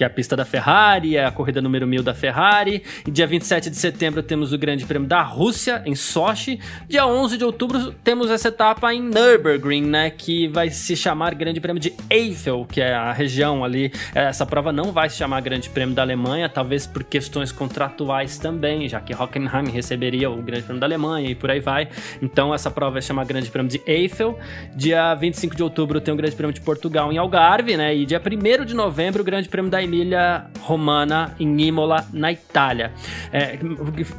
que 0.00 0.04
é 0.04 0.06
a 0.06 0.08
pista 0.08 0.34
da 0.34 0.46
Ferrari, 0.46 1.18
é 1.18 1.26
a 1.26 1.30
corrida 1.30 1.60
número 1.60 1.86
1000 1.86 2.02
da 2.02 2.14
Ferrari. 2.14 2.82
E 3.06 3.10
dia 3.10 3.26
27 3.26 3.68
de 3.68 3.76
setembro 3.76 4.22
temos 4.22 4.50
o 4.50 4.56
Grande 4.56 4.86
Prêmio 4.86 5.06
da 5.06 5.20
Rússia, 5.20 5.82
em 5.84 5.94
Sochi. 5.94 6.58
Dia 6.88 7.04
11 7.04 7.36
de 7.36 7.44
outubro 7.44 7.92
temos 8.02 8.30
essa 8.30 8.48
etapa 8.48 8.94
em 8.94 9.02
Nürburgring, 9.02 9.84
né, 9.84 10.08
que 10.08 10.48
vai 10.48 10.70
se 10.70 10.96
chamar 10.96 11.34
Grande 11.34 11.60
Prêmio 11.60 11.78
de 11.78 11.92
Eiffel, 12.08 12.66
que 12.66 12.80
é 12.80 12.94
a 12.94 13.12
região 13.12 13.62
ali. 13.62 13.92
Essa 14.14 14.46
prova 14.46 14.72
não 14.72 14.90
vai 14.90 15.10
se 15.10 15.18
chamar 15.18 15.42
Grande 15.42 15.68
Prêmio 15.68 15.94
da 15.94 16.00
Alemanha, 16.00 16.48
talvez 16.48 16.86
por 16.86 17.04
questões 17.04 17.52
contratuais 17.52 18.38
também, 18.38 18.88
já 18.88 19.02
que 19.02 19.14
Hockenheim 19.14 19.68
receberia 19.70 20.30
o 20.30 20.40
Grande 20.40 20.62
Prêmio 20.62 20.80
da 20.80 20.86
Alemanha 20.86 21.28
e 21.28 21.34
por 21.34 21.50
aí 21.50 21.60
vai. 21.60 21.90
Então 22.22 22.54
essa 22.54 22.70
prova 22.70 22.92
vai 22.92 23.02
se 23.02 23.08
chamar 23.08 23.26
Grande 23.26 23.50
Prêmio 23.50 23.70
de 23.70 23.82
Eiffel. 23.86 24.38
Dia 24.74 25.14
25 25.14 25.54
de 25.54 25.62
outubro 25.62 26.00
tem 26.00 26.14
o 26.14 26.16
Grande 26.16 26.34
Prêmio 26.34 26.54
de 26.54 26.62
Portugal 26.62 27.12
em 27.12 27.18
Algarve, 27.18 27.76
né, 27.76 27.94
e 27.94 28.06
dia 28.06 28.18
1 28.18 28.64
de 28.64 28.72
novembro 28.72 29.20
o 29.20 29.24
Grande 29.26 29.46
Prêmio 29.46 29.70
da 29.70 29.89
Emília 29.90 30.46
Romana 30.60 31.34
em 31.40 31.60
Imola, 31.60 32.06
na 32.12 32.30
Itália. 32.30 32.92
É, 33.32 33.58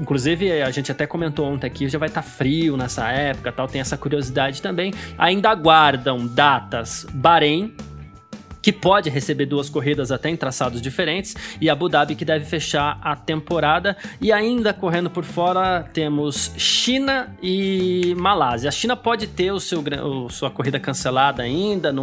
inclusive, 0.01 0.62
a 0.62 0.70
gente 0.70 0.92
até 0.92 1.08
comentou 1.08 1.46
ontem 1.46 1.66
aqui, 1.66 1.88
já 1.88 1.98
vai 1.98 2.10
estar 2.10 2.22
tá 2.22 2.28
frio 2.28 2.75
nessa 2.75 3.10
época, 3.10 3.54
tal, 3.54 3.68
tem 3.68 3.80
essa 3.80 3.98
curiosidade 3.98 4.62
também. 4.62 4.94
Ainda 5.18 5.50
aguardam 5.50 6.28
datas 6.28 7.08
Bahrein, 7.13 7.74
que 8.62 8.72
pode 8.72 9.10
receber 9.10 9.46
duas 9.46 9.70
corridas 9.70 10.12
até 10.12 10.30
em 10.30 10.38
traçados 10.38 10.82
diferentes, 10.82 11.36
e 11.60 11.70
Abu 11.70 11.89
Dhabi 11.89 12.15
que 12.15 12.24
deve 12.24 12.46
fechar 12.46 13.00
a 13.01 13.15
temporada. 13.15 13.98
E 14.20 14.32
ainda 14.32 14.74
correndo 14.74 15.10
por 15.10 15.24
fora 15.24 15.89
temos 15.94 16.51
China 16.58 17.36
e 17.41 18.13
Malásia. 18.18 18.70
A 18.70 18.72
China 18.72 18.96
pode 18.96 19.27
ter 19.27 19.51
o 19.51 19.60
seu, 19.60 19.82
o, 19.82 20.30
sua 20.30 20.51
corrida 20.51 20.80
cancelada 20.80 21.44
ainda, 21.44 21.94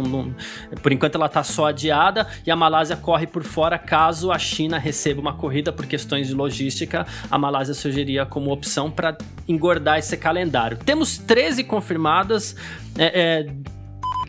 por 0.81 0.91
enquanto 0.91 1.15
ela 1.15 1.27
está 1.27 1.43
só 1.43 1.67
adiada, 1.67 2.27
e 2.45 2.51
a 2.51 2.55
Malásia 2.55 2.95
corre 2.97 3.27
por 3.27 3.43
fora 3.43 3.77
caso 3.77 4.31
a 4.31 4.39
China 4.39 4.77
receba 4.77 5.21
uma 5.21 5.33
corrida 5.33 5.71
por 5.71 5.85
questões 5.85 6.27
de 6.27 6.33
logística. 6.33 7.05
A 7.29 7.37
Malásia 7.37 7.73
sugeriria 7.73 8.25
como 8.25 8.51
opção 8.51 8.91
para 8.91 9.17
engordar 9.47 9.99
esse 9.99 10.17
calendário. 10.17 10.77
Temos 10.77 11.17
13 11.17 11.63
confirmadas. 11.63 12.55
É, 12.97 13.45
é, 13.47 13.78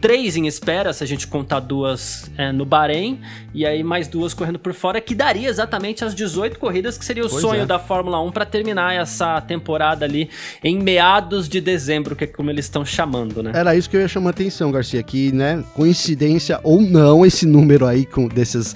três 0.00 0.36
em 0.36 0.46
espera, 0.46 0.92
se 0.92 1.04
a 1.04 1.06
gente 1.06 1.26
contar 1.26 1.60
duas 1.60 2.30
é, 2.36 2.50
no 2.52 2.64
Bahrein, 2.64 3.20
e 3.52 3.66
aí 3.66 3.82
mais 3.82 4.08
duas 4.08 4.32
correndo 4.32 4.58
por 4.58 4.72
fora, 4.72 5.00
que 5.00 5.14
daria 5.14 5.48
exatamente 5.48 6.04
as 6.04 6.14
18 6.14 6.58
corridas, 6.58 6.96
que 6.96 7.04
seria 7.04 7.24
o 7.24 7.28
pois 7.28 7.40
sonho 7.40 7.62
é. 7.62 7.66
da 7.66 7.78
Fórmula 7.78 8.20
1 8.22 8.32
para 8.32 8.46
terminar 8.46 8.94
essa 8.94 9.40
temporada 9.40 10.04
ali 10.04 10.30
em 10.64 10.78
meados 10.78 11.48
de 11.48 11.60
dezembro, 11.60 12.16
que 12.16 12.24
é 12.24 12.26
como 12.26 12.50
eles 12.50 12.64
estão 12.64 12.84
chamando, 12.84 13.42
né? 13.42 13.52
Era 13.54 13.76
isso 13.76 13.88
que 13.88 13.96
eu 13.96 14.00
ia 14.00 14.08
chamar 14.08 14.30
a 14.30 14.32
atenção, 14.32 14.70
Garcia, 14.70 15.02
que, 15.02 15.32
né, 15.32 15.62
coincidência 15.74 16.60
ou 16.62 16.80
não, 16.80 17.24
esse 17.26 17.46
número 17.46 17.86
aí 17.86 18.06
com 18.06 18.28
desses, 18.28 18.74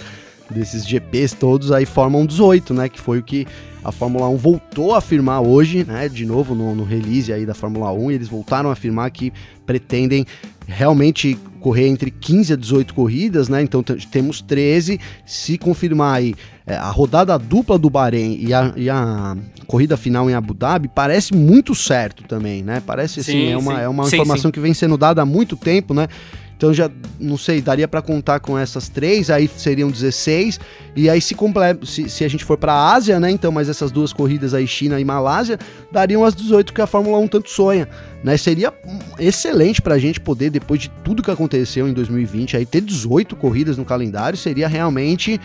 desses 0.50 0.87
GPs 0.87 1.35
todos 1.35 1.73
aí 1.73 1.87
formam 1.87 2.26
18, 2.26 2.75
né, 2.75 2.88
que 2.88 3.00
foi 3.00 3.19
o 3.19 3.23
que 3.23 3.47
a 3.85 3.93
Fórmula 3.93 4.29
1 4.29 4.37
voltou 4.37 4.95
a 4.95 4.99
afirmar 4.99 5.43
hoje, 5.43 5.85
né, 5.85 6.09
de 6.09 6.25
novo 6.25 6.55
no, 6.55 6.75
no 6.75 6.85
release 6.85 7.33
aí 7.33 7.45
da 7.45 7.55
Fórmula 7.55 7.93
1, 7.93 8.11
e 8.11 8.14
eles 8.14 8.29
voltaram 8.29 8.71
a 8.71 8.73
afirmar 8.73 9.11
que 9.11 9.33
pretendem 9.67 10.25
realmente 10.67 11.38
correr 11.61 11.88
entre 11.88 12.11
15 12.11 12.53
a 12.53 12.57
18 12.57 12.95
corridas, 12.95 13.49
né? 13.49 13.62
Então 13.62 13.83
temos 13.83 14.43
13. 14.43 15.00
Se 15.25 15.57
confirmar 15.57 16.17
aí 16.17 16.35
é, 16.67 16.76
a 16.76 16.91
rodada 16.91 17.38
dupla 17.38 17.79
do 17.79 17.88
Bahrein 17.88 18.37
e 18.38 18.53
a, 18.53 18.73
e 18.76 18.91
a, 18.91 19.35
corrida 19.67 19.97
final 19.97 20.29
em 20.29 20.35
Abu 20.35 20.53
Dhabi, 20.53 20.88
parece 20.95 21.35
muito 21.35 21.75
certo 21.75 22.23
também, 22.25 22.62
né? 22.62 22.83
Parece 22.87 23.21
assim, 23.21 23.33
sim, 23.33 23.50
é 23.50 23.57
uma, 23.57 23.81
é 23.81 23.88
uma 23.88 24.05
informação 24.05 24.49
sim. 24.49 24.53
que 24.53 24.61
vem 24.61 24.75
sendo 24.75 24.99
dada 24.99 25.23
há 25.23 25.26
muito 25.26 25.57
tempo, 25.57 25.95
né? 25.95 26.07
Então 26.56 26.73
já, 26.73 26.90
não 27.18 27.37
sei, 27.37 27.61
daria 27.61 27.87
para 27.87 28.00
contar 28.00 28.40
com 28.40 28.58
essas 28.58 28.88
três, 28.88 29.30
aí 29.30 29.49
seriam 29.49 29.90
16. 29.90 30.61
E 30.96 31.11
aí 31.11 31.20
se, 31.20 31.37
se, 31.82 32.08
se 32.08 32.25
a 32.25 32.28
gente 32.28 32.44
for 32.44 32.56
para 32.56 32.73
a 32.73 32.94
Ásia, 32.94 33.18
né, 33.18 33.30
então, 33.30 33.50
mas 33.50 33.68
essas 33.68 33.90
duas 33.90 34.12
corridas 34.12 34.54
aí, 34.54 34.66
China 34.66 35.00
e 35.00 35.04
Malásia, 35.04 35.58
dariam 35.90 36.25
as 36.25 36.34
18 36.34 36.73
que 36.73 36.80
a 36.80 36.87
Fórmula 36.87 37.18
1 37.18 37.28
tanto 37.28 37.50
sonha, 37.50 37.88
né? 38.23 38.37
Seria 38.37 38.73
excelente 39.18 39.82
pra 39.82 39.99
gente 39.99 40.20
poder 40.20 40.50
depois 40.50 40.80
de 40.80 40.88
tudo 41.02 41.23
que 41.23 41.30
aconteceu 41.30 41.88
em 41.88 41.92
2020, 41.92 42.56
aí 42.56 42.64
ter 42.64 42.80
18 42.80 43.34
corridas 43.37 43.76
no 43.76 43.84
calendário, 43.84 44.38
seria 44.38 44.68
realmente 44.68 45.40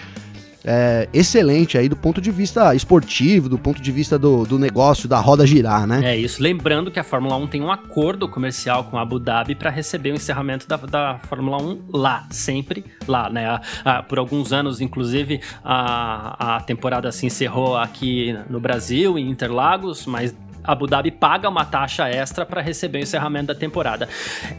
é, 0.63 1.07
excelente 1.13 1.77
aí 1.77 1.87
do 1.87 1.95
ponto 1.95 2.19
de 2.19 2.31
vista 2.31 2.75
esportivo, 2.75 3.47
do 3.47 3.57
ponto 3.57 3.81
de 3.81 3.91
vista 3.91 4.19
do, 4.19 4.45
do 4.45 4.59
negócio, 4.59 5.07
da 5.07 5.19
roda 5.19 5.45
girar, 5.45 5.87
né? 5.87 6.01
É 6.03 6.17
isso. 6.17 6.41
Lembrando 6.41 6.91
que 6.91 6.99
a 6.99 7.03
Fórmula 7.03 7.35
1 7.37 7.47
tem 7.47 7.61
um 7.61 7.71
acordo 7.71 8.27
comercial 8.27 8.83
com 8.85 8.97
a 8.97 9.01
Abu 9.01 9.19
Dhabi 9.19 9.55
para 9.55 9.69
receber 9.69 10.11
o 10.11 10.15
encerramento 10.15 10.67
da, 10.67 10.77
da 10.77 11.19
Fórmula 11.19 11.61
1 11.61 11.85
lá, 11.93 12.27
sempre 12.29 12.83
lá, 13.07 13.29
né? 13.29 13.47
A, 13.47 13.61
a, 13.85 14.03
por 14.03 14.19
alguns 14.19 14.51
anos, 14.51 14.81
inclusive, 14.81 15.39
a, 15.63 16.57
a 16.57 16.61
temporada 16.61 17.11
se 17.11 17.25
encerrou 17.25 17.77
aqui 17.77 18.37
no 18.49 18.59
Brasil, 18.59 19.17
em 19.17 19.29
Interlagos, 19.29 20.05
mas 20.05 20.35
Abu 20.63 20.87
Dhabi 20.87 21.11
paga 21.11 21.47
uma 21.47 21.65
taxa 21.65 22.09
extra 22.09 22.45
para 22.45 22.61
receber 22.61 22.99
o 22.99 23.01
encerramento 23.01 23.47
da 23.47 23.55
temporada. 23.55 24.09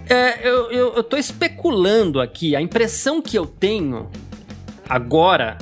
É, 0.08 0.48
eu, 0.48 0.70
eu, 0.70 0.94
eu 0.94 1.04
tô 1.04 1.16
especulando 1.16 2.20
aqui, 2.20 2.56
a 2.56 2.60
impressão 2.60 3.20
que 3.20 3.36
eu 3.36 3.44
tenho 3.44 4.08
agora 4.88 5.58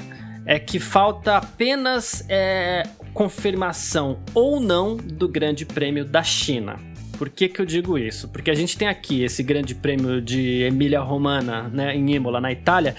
é 0.49 0.59
que 0.59 0.81
falta 0.81 1.37
apenas 1.37 2.25
é, 2.27 2.83
confirmação 3.13 4.19
ou 4.33 4.59
não 4.59 4.97
do 4.97 5.29
Grande 5.29 5.67
Prêmio 5.67 6.07
da 6.07 6.23
China. 6.23 6.77
Por 7.19 7.29
que, 7.29 7.51
que 7.51 7.61
eu 7.61 7.67
digo 7.67 7.99
isso? 7.99 8.29
Porque 8.29 8.51
a 8.51 8.55
gente 8.55 8.79
tem 8.79 8.89
aqui 8.89 9.23
esse 9.23 9.43
grande 9.43 9.75
prêmio 9.75 10.23
de 10.23 10.63
Emília 10.63 11.01
Romana, 11.01 11.69
né, 11.69 11.95
em 11.95 12.15
Imola, 12.15 12.41
na 12.41 12.51
Itália, 12.51 12.97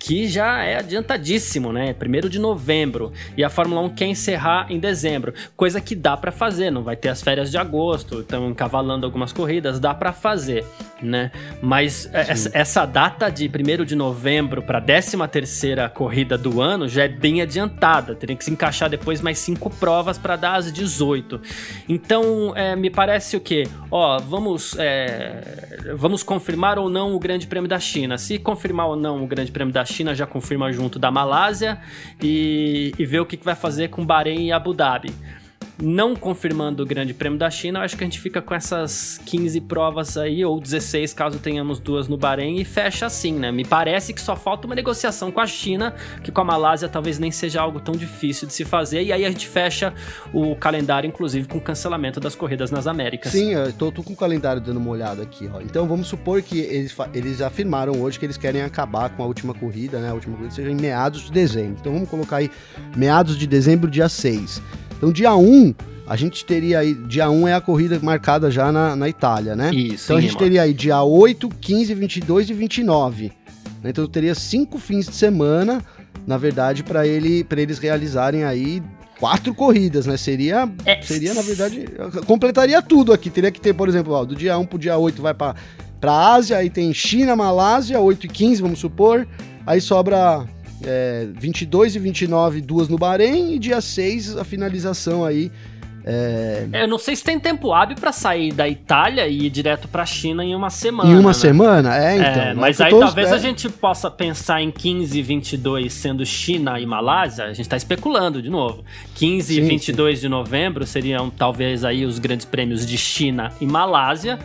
que 0.00 0.26
já 0.26 0.64
é 0.64 0.78
adiantadíssimo, 0.78 1.74
né? 1.74 1.92
Primeiro 1.92 2.30
de 2.30 2.38
novembro. 2.38 3.12
E 3.36 3.44
a 3.44 3.50
Fórmula 3.50 3.82
1 3.82 3.90
quer 3.90 4.06
encerrar 4.06 4.66
em 4.70 4.78
dezembro. 4.78 5.34
Coisa 5.54 5.78
que 5.78 5.94
dá 5.94 6.16
para 6.16 6.32
fazer, 6.32 6.70
não 6.70 6.82
vai 6.82 6.96
ter 6.96 7.10
as 7.10 7.20
férias 7.20 7.50
de 7.50 7.58
agosto, 7.58 8.20
estão 8.20 8.48
encavalando 8.48 9.04
algumas 9.04 9.30
corridas, 9.30 9.78
dá 9.78 9.92
para 9.92 10.10
fazer, 10.10 10.64
né? 11.02 11.30
Mas 11.60 12.08
é, 12.14 12.30
essa, 12.30 12.50
essa, 12.54 12.86
data 12.86 13.28
de 13.28 13.46
1 13.46 13.84
de 13.84 13.94
novembro 13.94 14.62
para 14.62 14.80
13 14.80 15.18
terceira 15.30 15.86
corrida 15.88 16.38
do 16.38 16.62
ano 16.62 16.88
já 16.88 17.04
é 17.04 17.08
bem 17.08 17.42
adiantada. 17.42 18.14
Teria 18.14 18.34
que 18.34 18.44
se 18.44 18.50
encaixar 18.50 18.88
depois 18.88 19.20
mais 19.20 19.38
cinco 19.38 19.68
provas 19.68 20.16
para 20.16 20.34
dar 20.34 20.56
as 20.56 20.72
18. 20.72 21.38
Então, 21.86 22.56
é, 22.56 22.74
me 22.74 22.88
parece 22.88 23.36
o 23.36 23.40
quê? 23.40 23.68
Ó, 23.90 24.18
vamos, 24.18 24.74
é, 24.78 25.92
vamos 25.94 26.22
confirmar 26.22 26.78
ou 26.78 26.88
não 26.88 27.14
o 27.14 27.18
Grande 27.18 27.46
Prêmio 27.46 27.68
da 27.68 27.78
China. 27.78 28.16
Se 28.16 28.38
confirmar 28.38 28.86
ou 28.86 28.96
não 28.96 29.22
o 29.22 29.26
Grande 29.26 29.52
Prêmio 29.52 29.74
da 29.74 29.84
China 29.90 30.14
já 30.14 30.26
confirma 30.26 30.72
junto 30.72 30.98
da 30.98 31.10
Malásia 31.10 31.80
e, 32.22 32.92
e 32.98 33.04
ver 33.04 33.20
o 33.20 33.26
que, 33.26 33.36
que 33.36 33.44
vai 33.44 33.54
fazer 33.54 33.88
com 33.88 34.04
Bahrein 34.04 34.46
e 34.46 34.52
Abu 34.52 34.72
Dhabi. 34.72 35.12
Não 35.80 36.14
confirmando 36.14 36.82
o 36.82 36.86
Grande 36.86 37.14
Prêmio 37.14 37.38
da 37.38 37.50
China, 37.50 37.80
acho 37.80 37.96
que 37.96 38.04
a 38.04 38.06
gente 38.06 38.20
fica 38.20 38.42
com 38.42 38.54
essas 38.54 39.20
15 39.24 39.60
provas 39.62 40.16
aí, 40.16 40.44
ou 40.44 40.60
16, 40.60 41.14
caso 41.14 41.38
tenhamos 41.38 41.78
duas 41.78 42.08
no 42.08 42.16
Bahrein, 42.16 42.60
e 42.60 42.64
fecha 42.64 43.06
assim, 43.06 43.32
né? 43.32 43.50
Me 43.50 43.64
parece 43.64 44.12
que 44.12 44.20
só 44.20 44.36
falta 44.36 44.66
uma 44.66 44.74
negociação 44.74 45.30
com 45.30 45.40
a 45.40 45.46
China, 45.46 45.94
que 46.22 46.30
com 46.30 46.40
a 46.40 46.44
Malásia 46.44 46.88
talvez 46.88 47.18
nem 47.18 47.30
seja 47.30 47.60
algo 47.60 47.80
tão 47.80 47.94
difícil 47.94 48.46
de 48.46 48.54
se 48.54 48.64
fazer, 48.64 49.02
e 49.02 49.12
aí 49.12 49.24
a 49.24 49.30
gente 49.30 49.46
fecha 49.46 49.92
o 50.32 50.54
calendário, 50.54 51.08
inclusive, 51.08 51.48
com 51.48 51.58
o 51.58 51.60
cancelamento 51.60 52.20
das 52.20 52.34
corridas 52.34 52.70
nas 52.70 52.86
Américas. 52.86 53.32
Sim, 53.32 53.54
eu 53.54 53.72
tô, 53.72 53.90
tô 53.90 54.02
com 54.02 54.12
o 54.12 54.16
calendário 54.16 54.60
dando 54.60 54.78
uma 54.78 54.90
olhada 54.90 55.22
aqui, 55.22 55.50
ó. 55.52 55.60
Então 55.60 55.86
vamos 55.86 56.08
supor 56.08 56.42
que 56.42 56.58
eles, 56.58 56.94
eles 57.14 57.40
afirmaram 57.40 58.00
hoje 58.00 58.18
que 58.18 58.26
eles 58.26 58.36
querem 58.36 58.62
acabar 58.62 59.10
com 59.10 59.22
a 59.22 59.26
última 59.26 59.54
corrida, 59.54 59.98
né? 60.00 60.10
A 60.10 60.14
última 60.14 60.36
corrida 60.36 60.54
seja 60.54 60.70
em 60.70 60.76
meados 60.76 61.22
de 61.22 61.32
dezembro. 61.32 61.76
Então 61.80 61.92
vamos 61.92 62.08
colocar 62.08 62.36
aí 62.36 62.50
meados 62.96 63.38
de 63.38 63.46
dezembro, 63.46 63.90
dia 63.90 64.08
6. 64.08 64.62
Então, 65.00 65.10
dia 65.10 65.34
1, 65.34 65.74
a 66.06 66.14
gente 66.14 66.44
teria 66.44 66.80
aí. 66.80 66.92
Dia 66.92 67.30
1 67.30 67.48
é 67.48 67.54
a 67.54 67.60
corrida 67.60 67.98
marcada 68.02 68.50
já 68.50 68.70
na, 68.70 68.94
na 68.94 69.08
Itália, 69.08 69.56
né? 69.56 69.70
Isso. 69.72 70.04
Então 70.04 70.18
a 70.18 70.20
gente 70.20 70.36
teria 70.36 70.60
aí 70.60 70.74
dia 70.74 71.02
8, 71.02 71.48
15, 71.48 71.94
22 71.94 72.50
e 72.50 72.52
29. 72.52 73.32
Né? 73.82 73.90
Então 73.90 74.06
teria 74.06 74.34
cinco 74.34 74.78
fins 74.78 75.06
de 75.06 75.14
semana, 75.14 75.82
na 76.26 76.36
verdade, 76.36 76.82
para 76.82 77.06
ele, 77.06 77.46
eles 77.56 77.78
realizarem 77.78 78.44
aí 78.44 78.82
quatro 79.18 79.54
corridas, 79.54 80.04
né? 80.04 80.18
Seria, 80.18 80.70
é. 80.84 81.00
seria 81.00 81.32
na 81.32 81.40
verdade, 81.40 81.86
completaria 82.26 82.82
tudo 82.82 83.12
aqui. 83.12 83.30
Teria 83.30 83.50
que 83.50 83.60
ter, 83.60 83.72
por 83.72 83.88
exemplo, 83.88 84.12
ó, 84.12 84.24
do 84.24 84.36
dia 84.36 84.58
1 84.58 84.66
pro 84.66 84.78
dia 84.78 84.98
8 84.98 85.22
vai 85.22 85.32
para 85.32 85.54
para 85.98 86.34
Ásia, 86.34 86.56
aí 86.56 86.68
tem 86.68 86.92
China, 86.92 87.36
Malásia, 87.36 88.00
8 88.00 88.26
e 88.26 88.28
15, 88.28 88.62
vamos 88.62 88.78
supor. 88.80 89.28
Aí 89.66 89.80
sobra 89.80 90.44
é, 90.84 91.26
22 91.34 91.96
e 91.96 91.98
29, 91.98 92.60
duas 92.60 92.88
no 92.88 92.98
Bahrein, 92.98 93.54
e 93.54 93.58
dia 93.58 93.80
6 93.80 94.36
a 94.36 94.44
finalização 94.44 95.24
aí. 95.24 95.50
É... 96.04 96.66
Eu 96.72 96.88
não 96.88 96.98
sei 96.98 97.14
se 97.14 97.22
tem 97.22 97.38
tempo 97.38 97.72
hábil 97.72 97.96
para 97.96 98.10
sair 98.12 98.52
da 98.52 98.68
Itália 98.68 99.26
e 99.26 99.46
ir 99.46 99.50
direto 99.50 99.86
para 99.86 100.06
China 100.06 100.44
em 100.44 100.54
uma 100.54 100.70
semana. 100.70 101.10
Em 101.10 101.14
uma 101.14 101.28
né? 101.28 101.34
semana? 101.34 101.96
É, 101.96 102.16
então. 102.16 102.42
É, 102.42 102.54
mas 102.54 102.80
aí 102.80 102.90
talvez 102.90 103.32
a 103.32 103.38
gente 103.38 103.68
possa 103.68 104.10
pensar 104.10 104.62
em 104.62 104.70
15 104.70 105.18
e 105.18 105.22
22 105.22 105.92
sendo 105.92 106.24
China 106.24 106.80
e 106.80 106.86
Malásia. 106.86 107.44
A 107.44 107.52
gente 107.52 107.68
tá 107.68 107.76
especulando 107.76 108.40
de 108.40 108.48
novo. 108.48 108.84
15 109.14 109.54
sim, 109.54 109.60
e 109.60 109.60
22 109.60 110.18
sim. 110.18 110.22
de 110.22 110.28
novembro 110.28 110.86
seriam 110.86 111.28
talvez 111.28 111.84
aí 111.84 112.04
os 112.04 112.18
grandes 112.18 112.46
prêmios 112.46 112.86
de 112.86 112.96
China 112.96 113.52
e 113.60 113.66
Malásia. 113.66 114.38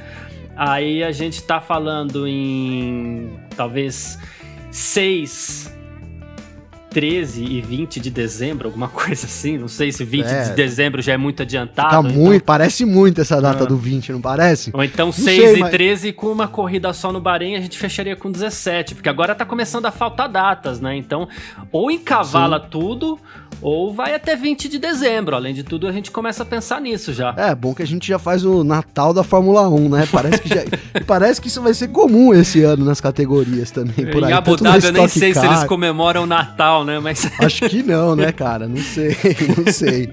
Aí 0.57 1.03
a 1.03 1.11
gente 1.11 1.41
tá 1.43 1.59
falando 1.59 2.27
em 2.27 3.31
talvez 3.55 4.19
6 4.71 5.74
13 6.95 7.43
e 7.43 7.59
20 7.59 7.99
de 7.99 8.09
dezembro, 8.09 8.69
alguma 8.69 8.87
coisa 8.87 9.25
assim. 9.25 9.57
Não 9.57 9.67
sei 9.67 9.91
se 9.91 10.05
20 10.05 10.25
é. 10.27 10.43
de 10.43 10.51
dezembro 10.51 11.01
já 11.01 11.11
é 11.11 11.17
muito 11.17 11.41
adiantado. 11.41 11.89
Tá 11.89 11.99
então... 11.99 12.23
muito, 12.23 12.41
parece 12.45 12.85
muito 12.85 13.19
essa 13.19 13.41
data 13.41 13.65
ah. 13.65 13.67
do 13.67 13.75
20, 13.75 14.13
não 14.13 14.21
parece? 14.21 14.71
Ou 14.73 14.81
então 14.81 15.07
não 15.07 15.13
6 15.13 15.25
sei, 15.25 15.55
e 15.57 15.59
mas... 15.59 15.71
13 15.71 16.13
com 16.13 16.27
uma 16.27 16.47
corrida 16.47 16.93
só 16.93 17.11
no 17.11 17.19
Bahrein, 17.19 17.57
a 17.57 17.59
gente 17.59 17.77
fecharia 17.77 18.15
com 18.15 18.31
17, 18.31 18.95
porque 18.95 19.09
agora 19.09 19.35
tá 19.35 19.43
começando 19.43 19.85
a 19.87 19.91
faltar 19.91 20.29
datas, 20.29 20.79
né? 20.79 20.95
Então, 20.95 21.27
ou 21.69 21.91
encavala 21.91 22.61
Sim. 22.61 22.67
tudo, 22.69 23.19
ou 23.61 23.93
vai 23.93 24.13
até 24.13 24.35
20 24.35 24.69
de 24.69 24.79
dezembro. 24.79 25.35
Além 25.35 25.53
de 25.53 25.63
tudo, 25.63 25.87
a 25.87 25.91
gente 25.91 26.11
começa 26.11 26.43
a 26.43 26.45
pensar 26.45 26.79
nisso 26.79 27.11
já. 27.11 27.33
É, 27.35 27.53
bom 27.53 27.73
que 27.73 27.81
a 27.81 27.87
gente 27.87 28.07
já 28.07 28.19
faz 28.19 28.45
o 28.45 28.63
Natal 28.63 29.13
da 29.13 29.23
Fórmula 29.23 29.67
1, 29.67 29.89
né? 29.89 30.07
Parece 30.11 30.39
que, 30.39 30.49
já, 30.49 30.61
parece 31.05 31.41
que 31.41 31.47
isso 31.47 31.61
vai 31.61 31.73
ser 31.73 31.89
comum 31.89 32.33
esse 32.33 32.63
ano 32.63 32.85
nas 32.85 33.01
categorias 33.01 33.71
também. 33.71 34.05
Por 34.05 34.23
em 34.23 34.27
aí. 34.27 34.33
Abu 34.33 34.55
Dhabi 34.55 34.85
eu 34.85 34.91
nem 34.93 35.07
sei 35.07 35.33
car. 35.33 35.43
se 35.43 35.49
eles 35.49 35.63
comemoram 35.65 36.23
o 36.23 36.25
Natal, 36.25 36.84
né? 36.85 36.99
Mas... 36.99 37.29
Acho 37.39 37.67
que 37.69 37.83
não, 37.83 38.15
né, 38.15 38.31
cara? 38.31 38.67
Não 38.67 38.81
sei, 38.81 39.15
não 39.57 39.71
sei. 39.71 40.09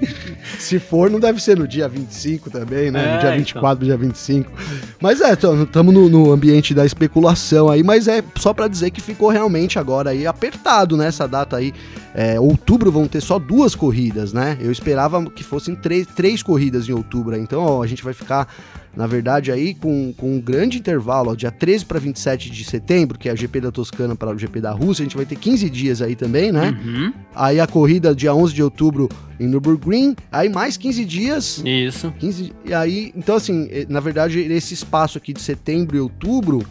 se 0.58 0.78
for, 0.78 1.10
não 1.10 1.20
deve 1.20 1.42
ser 1.42 1.56
no 1.56 1.68
dia 1.68 1.88
25 1.88 2.50
também, 2.50 2.90
né? 2.90 3.04
É, 3.04 3.14
no 3.14 3.20
dia 3.20 3.36
24, 3.36 3.84
então. 3.84 3.96
dia 3.98 4.08
25. 4.08 4.52
Mas 5.00 5.20
é, 5.20 5.32
estamos 5.32 5.94
no, 5.94 6.08
no, 6.08 6.32
ambiente 6.32 6.74
da 6.74 6.84
especulação 6.84 7.68
aí, 7.68 7.82
mas 7.82 8.08
é 8.08 8.22
só 8.36 8.52
para 8.52 8.68
dizer 8.68 8.90
que 8.90 9.00
ficou 9.00 9.28
realmente 9.28 9.78
agora 9.78 10.10
aí 10.10 10.26
apertado, 10.26 10.96
né? 10.96 11.06
Essa 11.06 11.28
data 11.28 11.56
aí. 11.56 11.72
É, 12.14 12.38
outubro 12.38 12.92
vão 12.92 13.08
ter 13.08 13.20
só 13.20 13.38
duas 13.38 13.74
corridas, 13.74 14.32
né? 14.32 14.58
Eu 14.60 14.70
esperava 14.70 15.24
que 15.30 15.42
fossem 15.42 15.74
três, 15.74 16.06
três 16.06 16.42
corridas 16.42 16.88
em 16.88 16.92
outubro. 16.92 17.36
Então, 17.36 17.62
ó, 17.62 17.82
a 17.82 17.86
gente 17.86 18.04
vai 18.04 18.12
ficar 18.12 18.48
na 18.94 19.06
verdade, 19.06 19.50
aí 19.50 19.74
com, 19.74 20.12
com 20.16 20.36
um 20.36 20.40
grande 20.40 20.78
intervalo, 20.78 21.30
ó, 21.30 21.34
dia 21.34 21.50
13 21.50 21.84
para 21.86 21.98
27 21.98 22.50
de 22.50 22.64
setembro, 22.64 23.18
que 23.18 23.28
é 23.28 23.32
a 23.32 23.34
GP 23.34 23.60
da 23.62 23.72
Toscana 23.72 24.14
para 24.14 24.30
o 24.30 24.38
GP 24.38 24.60
da 24.60 24.70
Rússia, 24.70 25.02
a 25.02 25.06
gente 25.06 25.16
vai 25.16 25.24
ter 25.24 25.36
15 25.36 25.70
dias 25.70 26.02
aí 26.02 26.14
também, 26.14 26.52
né? 26.52 26.78
Uhum. 26.84 27.12
Aí 27.34 27.58
a 27.58 27.66
corrida 27.66 28.14
dia 28.14 28.34
11 28.34 28.52
de 28.52 28.62
outubro 28.62 29.08
em 29.40 29.46
Nürburgring, 29.46 30.14
aí 30.30 30.50
mais 30.50 30.76
15 30.76 31.04
dias. 31.06 31.62
Isso. 31.64 32.12
15, 32.18 32.52
e 32.66 32.74
aí, 32.74 33.12
então 33.16 33.36
assim, 33.36 33.66
eh, 33.70 33.86
na 33.88 34.00
verdade, 34.00 34.40
esse 34.40 34.74
espaço 34.74 35.16
aqui 35.16 35.32
de 35.32 35.40
setembro 35.40 35.96
e 35.96 36.00
outubro, 36.00 36.62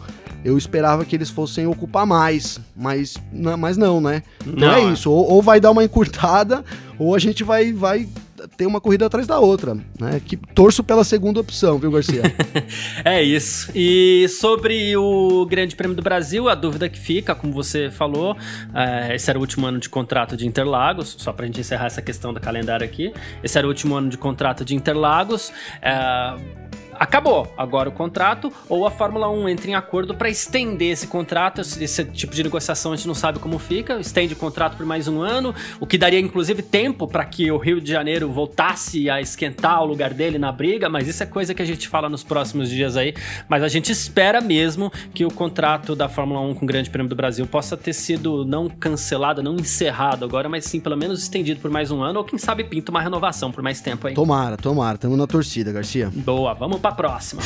eu 0.44 0.58
esperava 0.58 1.04
que 1.04 1.14
eles 1.14 1.30
fossem 1.30 1.66
ocupar 1.66 2.06
mais, 2.06 2.60
mas 2.76 3.16
não, 3.32 3.56
mas 3.56 3.76
não 3.76 4.00
né? 4.00 4.22
Então 4.46 4.68
não, 4.68 4.74
é 4.74 4.92
isso, 4.92 5.10
ou, 5.10 5.28
ou, 5.32 5.42
vai 5.42 5.60
dar 5.60 5.70
uma 5.70 5.84
encurtada, 5.84 6.64
ou 6.98 7.14
a 7.14 7.18
gente 7.18 7.42
vai, 7.42 7.72
vai 7.72 8.08
ter 8.56 8.66
uma 8.66 8.80
corrida 8.80 9.06
atrás 9.06 9.26
da 9.26 9.38
outra, 9.38 9.74
né? 9.74 10.20
Que 10.24 10.36
torço 10.36 10.82
pela 10.82 11.04
segunda 11.04 11.40
opção, 11.40 11.78
viu, 11.78 11.90
Garcia? 11.90 12.22
é 13.04 13.22
isso. 13.22 13.70
E 13.74 14.26
sobre 14.28 14.96
o 14.96 15.46
Grande 15.46 15.76
Prêmio 15.76 15.96
do 15.96 16.02
Brasil, 16.02 16.48
a 16.48 16.54
dúvida 16.54 16.88
que 16.88 16.98
fica, 16.98 17.34
como 17.34 17.52
você 17.52 17.90
falou, 17.90 18.36
é, 18.74 19.14
esse 19.14 19.30
era 19.30 19.38
o 19.38 19.42
último 19.42 19.66
ano 19.66 19.78
de 19.78 19.88
contrato 19.88 20.36
de 20.36 20.46
Interlagos, 20.46 21.14
só 21.18 21.32
pra 21.32 21.46
gente 21.46 21.60
encerrar 21.60 21.86
essa 21.86 22.02
questão 22.02 22.32
do 22.32 22.40
calendário 22.40 22.84
aqui. 22.84 23.12
Esse 23.42 23.58
era 23.58 23.66
o 23.66 23.70
último 23.70 23.94
ano 23.94 24.08
de 24.08 24.18
contrato 24.18 24.64
de 24.64 24.74
Interlagos. 24.74 25.52
É, 25.80 26.61
acabou 26.94 27.52
agora 27.56 27.88
o 27.88 27.92
contrato, 27.92 28.52
ou 28.68 28.86
a 28.86 28.90
Fórmula 28.90 29.28
1 29.30 29.48
entra 29.48 29.70
em 29.70 29.74
acordo 29.74 30.14
para 30.14 30.28
estender 30.28 30.92
esse 30.92 31.06
contrato. 31.06 31.60
Esse 31.60 32.04
tipo 32.04 32.34
de 32.34 32.42
negociação 32.42 32.92
a 32.92 32.96
gente 32.96 33.08
não 33.08 33.14
sabe 33.14 33.38
como 33.38 33.58
fica, 33.58 33.98
estende 34.00 34.34
o 34.34 34.36
contrato 34.36 34.76
por 34.76 34.86
mais 34.86 35.08
um 35.08 35.20
ano, 35.20 35.54
o 35.80 35.86
que 35.86 35.98
daria 35.98 36.20
inclusive 36.20 36.62
tempo 36.62 37.06
para 37.06 37.24
que 37.24 37.50
o 37.50 37.56
Rio 37.56 37.80
de 37.80 37.90
Janeiro 37.90 38.30
voltasse 38.30 39.08
a 39.10 39.20
esquentar 39.20 39.82
o 39.82 39.86
lugar 39.86 40.12
dele 40.12 40.38
na 40.38 40.52
briga, 40.52 40.88
mas 40.88 41.08
isso 41.08 41.22
é 41.22 41.26
coisa 41.26 41.54
que 41.54 41.62
a 41.62 41.64
gente 41.64 41.88
fala 41.88 42.08
nos 42.08 42.22
próximos 42.22 42.68
dias 42.68 42.96
aí. 42.96 43.14
Mas 43.48 43.62
a 43.62 43.68
gente 43.68 43.90
espera 43.90 44.40
mesmo 44.40 44.92
que 45.14 45.24
o 45.24 45.30
contrato 45.30 45.94
da 45.94 46.08
Fórmula 46.08 46.40
1 46.40 46.54
com 46.54 46.64
o 46.64 46.68
Grande 46.68 46.90
Prêmio 46.90 47.08
do 47.08 47.16
Brasil 47.16 47.46
possa 47.46 47.76
ter 47.76 47.92
sido 47.92 48.44
não 48.44 48.68
cancelado, 48.68 49.42
não 49.42 49.56
encerrado 49.56 50.24
agora, 50.24 50.48
mas 50.48 50.64
sim 50.64 50.80
pelo 50.80 50.96
menos 50.96 51.22
estendido 51.22 51.60
por 51.60 51.70
mais 51.70 51.90
um 51.90 52.02
ano, 52.02 52.18
ou 52.18 52.24
quem 52.24 52.38
sabe 52.38 52.64
pinta 52.64 52.90
uma 52.90 53.00
renovação 53.00 53.50
por 53.50 53.62
mais 53.62 53.80
tempo 53.80 54.06
aí. 54.06 54.14
Tomara, 54.14 54.56
tomara, 54.56 54.94
estamos 54.96 55.16
na 55.16 55.26
torcida, 55.26 55.72
Garcia. 55.72 56.10
Boa, 56.14 56.54
vamos 56.54 56.80
para 56.82 56.94
próxima. 56.94 57.42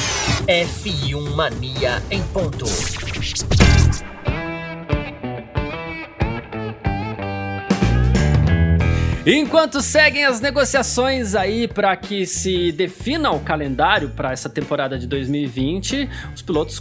F1 0.48 1.34
Mania 1.34 2.02
em 2.10 2.22
ponto. 2.22 2.64
Enquanto 9.28 9.80
seguem 9.80 10.24
as 10.24 10.40
negociações 10.40 11.34
aí 11.34 11.66
para 11.66 11.96
que 11.96 12.24
se 12.24 12.70
defina 12.70 13.32
o 13.32 13.40
calendário 13.40 14.10
para 14.10 14.30
essa 14.30 14.48
temporada 14.48 14.96
de 14.96 15.04
2020, 15.08 16.08
os 16.32 16.42
pilotos, 16.42 16.80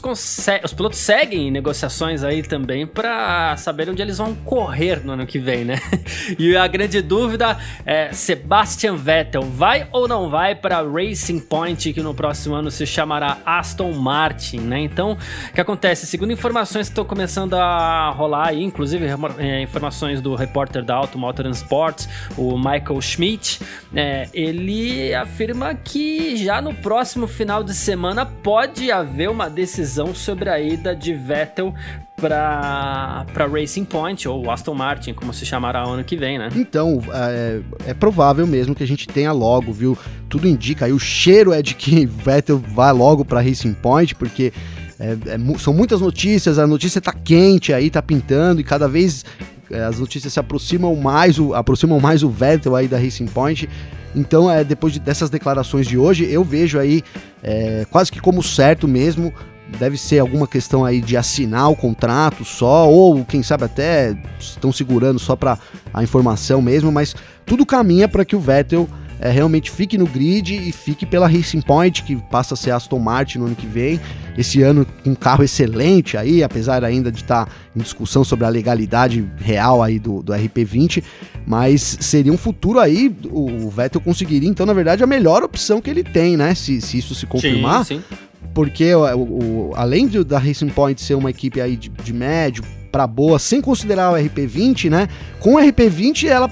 os 0.63 0.71
pilotos 0.71 0.99
seguem 0.99 1.49
negociações 1.49 2.23
aí 2.23 2.43
também 2.43 2.85
para 2.85 3.57
saber 3.57 3.89
onde 3.89 3.99
eles 3.99 4.19
vão 4.19 4.35
correr 4.35 5.03
no 5.03 5.13
ano 5.13 5.25
que 5.25 5.39
vem, 5.39 5.65
né? 5.65 5.79
E 6.37 6.55
a 6.55 6.67
grande 6.67 7.01
dúvida 7.01 7.57
é 7.83 8.13
Sebastian 8.13 8.95
Vettel 8.95 9.41
vai 9.41 9.87
ou 9.91 10.07
não 10.07 10.29
vai 10.29 10.53
para 10.53 10.83
Racing 10.83 11.39
Point, 11.39 11.93
que 11.93 12.01
no 12.01 12.13
próximo 12.13 12.53
ano 12.53 12.69
se 12.69 12.85
chamará 12.85 13.39
Aston 13.43 13.91
Martin, 13.93 14.59
né? 14.59 14.79
Então, 14.81 15.13
o 15.49 15.53
que 15.53 15.61
acontece? 15.61 16.05
Segundo 16.05 16.31
informações 16.31 16.87
que 16.87 16.91
estão 16.91 17.05
começando 17.05 17.55
a 17.55 18.11
rolar 18.11 18.49
aí, 18.49 18.63
inclusive 18.63 19.07
é, 19.39 19.61
informações 19.61 20.21
do 20.21 20.35
repórter 20.35 20.83
da 20.83 20.95
Auto 20.95 21.17
Motor 21.17 21.47
Sports, 21.47 22.07
o 22.37 22.57
Michael 22.57 23.01
Schmidt, 23.01 23.61
é, 23.93 24.27
ele 24.33 25.13
afirma 25.13 25.73
que 25.73 26.37
já 26.37 26.61
no 26.61 26.73
próximo 26.73 27.27
final 27.27 27.63
de 27.63 27.73
semana 27.73 28.25
pode 28.25 28.91
haver 28.91 29.29
uma 29.29 29.49
decisão 29.49 30.13
sobre 30.13 30.49
a 30.49 30.59
ida 30.59 30.95
de 30.95 31.13
Vettel 31.13 31.73
para 32.17 33.25
Racing 33.51 33.83
Point 33.83 34.27
ou 34.27 34.49
Aston 34.49 34.73
Martin, 34.73 35.13
como 35.13 35.33
se 35.33 35.45
chamará 35.45 35.83
ano 35.83 36.03
que 36.03 36.15
vem, 36.15 36.39
né? 36.39 36.49
Então, 36.55 37.01
é, 37.13 37.61
é, 37.87 37.93
provável 37.93 38.47
mesmo 38.47 38.73
que 38.73 38.83
a 38.83 38.87
gente 38.87 39.07
tenha 39.07 39.31
logo, 39.31 39.73
viu? 39.73 39.97
Tudo 40.29 40.47
indica 40.47 40.85
aí, 40.85 40.93
o 40.93 40.99
cheiro 40.99 41.53
é 41.53 41.61
de 41.61 41.75
que 41.75 42.05
Vettel 42.05 42.57
vai 42.57 42.93
logo 42.93 43.25
para 43.25 43.41
Racing 43.41 43.73
Point, 43.73 44.15
porque 44.15 44.53
é, 44.99 45.11
é, 45.11 45.57
são 45.57 45.73
muitas 45.73 45.99
notícias, 45.99 46.57
a 46.57 46.65
notícia 46.65 47.01
tá 47.01 47.11
quente 47.11 47.73
aí, 47.73 47.89
tá 47.89 48.01
pintando 48.01 48.61
e 48.61 48.63
cada 48.63 48.87
vez 48.87 49.25
as 49.71 49.99
notícias 49.99 50.33
se 50.33 50.39
aproximam 50.39 50.95
mais, 50.95 51.39
o, 51.39 51.53
aproximam 51.53 51.99
mais 51.99 52.23
o 52.23 52.29
Vettel 52.29 52.75
aí 52.75 52.87
da 52.87 52.97
Racing 52.97 53.27
Point. 53.27 53.69
Então, 54.15 54.49
é, 54.49 54.63
depois 54.63 54.93
de, 54.93 54.99
dessas 54.99 55.29
declarações 55.29 55.87
de 55.87 55.97
hoje, 55.97 56.25
eu 56.25 56.43
vejo 56.43 56.79
aí 56.79 57.03
é, 57.43 57.85
quase 57.89 58.11
que 58.11 58.19
como 58.19 58.41
certo 58.41 58.87
mesmo. 58.87 59.33
Deve 59.79 59.97
ser 59.97 60.19
alguma 60.19 60.47
questão 60.47 60.85
aí 60.85 61.01
de 61.01 61.17
assinar 61.17 61.71
o 61.71 61.75
contrato 61.75 62.45
só, 62.45 62.87
ou 62.87 63.25
quem 63.25 63.41
sabe 63.41 63.63
até 63.63 64.15
estão 64.39 64.71
segurando 64.71 65.19
só 65.19 65.35
para 65.35 65.57
a 65.91 66.03
informação 66.03 66.61
mesmo, 66.61 66.91
mas 66.91 67.15
tudo 67.45 67.65
caminha 67.65 68.07
para 68.07 68.23
que 68.23 68.35
o 68.35 68.39
Vettel 68.39 68.87
é, 69.25 69.31
realmente 69.31 69.71
fique 69.71 69.97
no 69.97 70.05
grid 70.05 70.53
e 70.55 70.71
fique 70.71 71.03
pela 71.03 71.27
Racing 71.27 71.61
Point, 71.61 72.03
que 72.03 72.15
passa 72.15 72.53
a 72.53 72.57
ser 72.57 72.69
Aston 72.69 72.99
Martin 72.99 73.39
no 73.39 73.47
ano 73.47 73.55
que 73.55 73.65
vem. 73.65 73.99
Esse 74.37 74.61
ano 74.61 74.85
com 75.03 75.09
um 75.09 75.15
carro 75.15 75.43
excelente 75.43 76.15
aí, 76.15 76.43
apesar 76.43 76.83
ainda 76.83 77.11
de 77.11 77.23
estar 77.23 77.45
tá 77.47 77.51
em 77.75 77.79
discussão 77.79 78.23
sobre 78.23 78.45
a 78.45 78.49
legalidade 78.49 79.27
real 79.37 79.81
aí 79.81 79.97
do, 79.97 80.21
do 80.21 80.31
RP20, 80.31 81.03
mas 81.43 81.97
seria 82.01 82.31
um 82.31 82.37
futuro 82.37 82.79
aí, 82.79 83.11
o 83.31 83.67
Vettel 83.67 83.99
conseguiria, 83.99 84.47
então, 84.47 84.63
na 84.63 84.73
verdade, 84.73 85.03
a 85.03 85.07
melhor 85.07 85.41
opção 85.41 85.81
que 85.81 85.89
ele 85.89 86.03
tem, 86.03 86.37
né? 86.37 86.53
Se, 86.53 86.79
se 86.79 86.99
isso 86.99 87.15
se 87.15 87.25
confirmar. 87.25 87.83
Sim, 87.83 87.97
sim. 87.97 88.17
Porque 88.53 88.93
o, 88.93 89.05
o, 89.17 89.71
além 89.75 90.07
de, 90.07 90.23
da 90.23 90.37
Racing 90.37 90.69
Point 90.69 91.01
ser 91.01 91.15
uma 91.15 91.31
equipe 91.31 91.59
aí 91.59 91.75
de, 91.75 91.89
de 91.89 92.13
médio 92.13 92.63
para 92.91 93.07
boa, 93.07 93.39
sem 93.39 93.59
considerar 93.59 94.11
o 94.11 94.15
RP20, 94.15 94.89
né? 94.89 95.09
Com 95.39 95.55
o 95.55 95.57
RP20 95.57 96.27
ela 96.27 96.49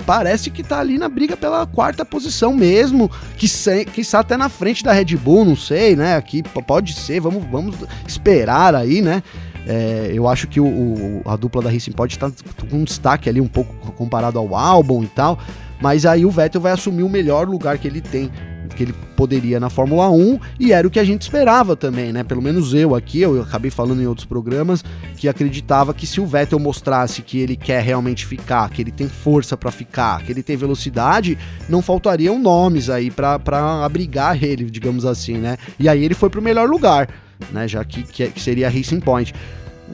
parece 0.00 0.50
que 0.50 0.62
tá 0.62 0.80
ali 0.80 0.98
na 0.98 1.08
briga 1.08 1.36
pela 1.36 1.66
quarta 1.66 2.04
posição 2.04 2.54
mesmo, 2.54 3.10
que, 3.36 3.46
está 3.46 4.20
até 4.20 4.36
na 4.36 4.48
frente 4.48 4.82
da 4.82 4.92
Red 4.92 5.16
Bull, 5.16 5.44
não 5.44 5.56
sei, 5.56 5.96
né? 5.96 6.16
Aqui 6.16 6.42
pode 6.42 6.94
ser, 6.94 7.20
vamos, 7.20 7.44
vamos 7.50 7.76
esperar 8.06 8.74
aí, 8.74 9.00
né? 9.00 9.22
É, 9.66 10.10
eu 10.12 10.26
acho 10.26 10.48
que 10.48 10.58
o, 10.58 10.66
o, 10.66 11.22
a 11.24 11.36
dupla 11.36 11.62
da 11.62 11.70
Racing 11.70 11.92
pode 11.92 12.14
estar 12.14 12.30
com 12.68 12.76
um 12.76 12.84
destaque 12.84 13.28
ali 13.28 13.40
um 13.40 13.48
pouco 13.48 13.74
comparado 13.92 14.38
ao 14.38 14.54
álbum 14.54 15.02
e 15.04 15.06
tal, 15.06 15.38
mas 15.80 16.06
aí 16.06 16.24
o 16.24 16.30
Vettel 16.30 16.60
vai 16.60 16.72
assumir 16.72 17.02
o 17.02 17.08
melhor 17.08 17.46
lugar 17.46 17.78
que 17.78 17.86
ele 17.86 18.00
tem 18.00 18.30
que 18.74 18.82
ele 18.82 18.94
poderia 19.16 19.60
na 19.60 19.68
Fórmula 19.68 20.10
1 20.10 20.38
e 20.58 20.72
era 20.72 20.86
o 20.86 20.90
que 20.90 20.98
a 20.98 21.04
gente 21.04 21.22
esperava 21.22 21.76
também, 21.76 22.12
né? 22.12 22.22
Pelo 22.24 22.42
menos 22.42 22.72
eu 22.74 22.94
aqui, 22.94 23.20
eu 23.20 23.42
acabei 23.42 23.70
falando 23.70 24.00
em 24.00 24.06
outros 24.06 24.26
programas 24.26 24.84
que 25.16 25.28
acreditava 25.28 25.92
que 25.92 26.06
se 26.06 26.20
o 26.20 26.26
Vettel 26.26 26.58
mostrasse 26.58 27.22
que 27.22 27.38
ele 27.38 27.56
quer 27.56 27.82
realmente 27.82 28.26
ficar, 28.26 28.68
que 28.70 28.82
ele 28.82 28.90
tem 28.90 29.08
força 29.08 29.56
para 29.56 29.70
ficar, 29.70 30.22
que 30.22 30.32
ele 30.32 30.42
tem 30.42 30.56
velocidade, 30.56 31.36
não 31.68 31.82
faltariam 31.82 32.38
nomes 32.38 32.88
aí 32.88 33.10
para 33.10 33.84
abrigar 33.84 34.42
ele, 34.42 34.64
digamos 34.64 35.04
assim, 35.04 35.38
né? 35.38 35.56
E 35.78 35.88
aí 35.88 36.04
ele 36.04 36.14
foi 36.14 36.30
pro 36.30 36.42
melhor 36.42 36.68
lugar, 36.68 37.08
né? 37.52 37.68
Já 37.68 37.84
que, 37.84 38.02
que 38.02 38.40
seria 38.40 38.68
a 38.68 38.70
Racing 38.70 39.00
Point. 39.00 39.34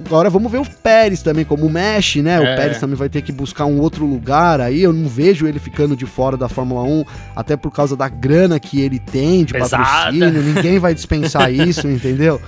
Agora 0.04 0.28
vamos 0.28 0.52
ver 0.52 0.58
o 0.58 0.64
Pérez 0.64 1.22
também 1.22 1.44
como 1.44 1.68
mexe, 1.68 2.22
né? 2.22 2.34
É. 2.34 2.38
O 2.38 2.56
Pérez 2.56 2.78
também 2.78 2.96
vai 2.96 3.08
ter 3.08 3.22
que 3.22 3.32
buscar 3.32 3.64
um 3.64 3.80
outro 3.80 4.04
lugar 4.04 4.60
aí. 4.60 4.82
Eu 4.82 4.92
não 4.92 5.08
vejo 5.08 5.46
ele 5.46 5.58
ficando 5.58 5.96
de 5.96 6.06
fora 6.06 6.36
da 6.36 6.48
Fórmula 6.48 6.82
1, 6.82 7.04
até 7.34 7.56
por 7.56 7.72
causa 7.72 7.96
da 7.96 8.08
grana 8.08 8.60
que 8.60 8.80
ele 8.80 8.98
tem 8.98 9.44
de 9.44 9.52
Pesada. 9.52 9.84
patrocínio. 9.84 10.42
Ninguém 10.42 10.78
vai 10.78 10.94
dispensar 10.94 11.50
isso, 11.52 11.88
entendeu? 11.88 12.40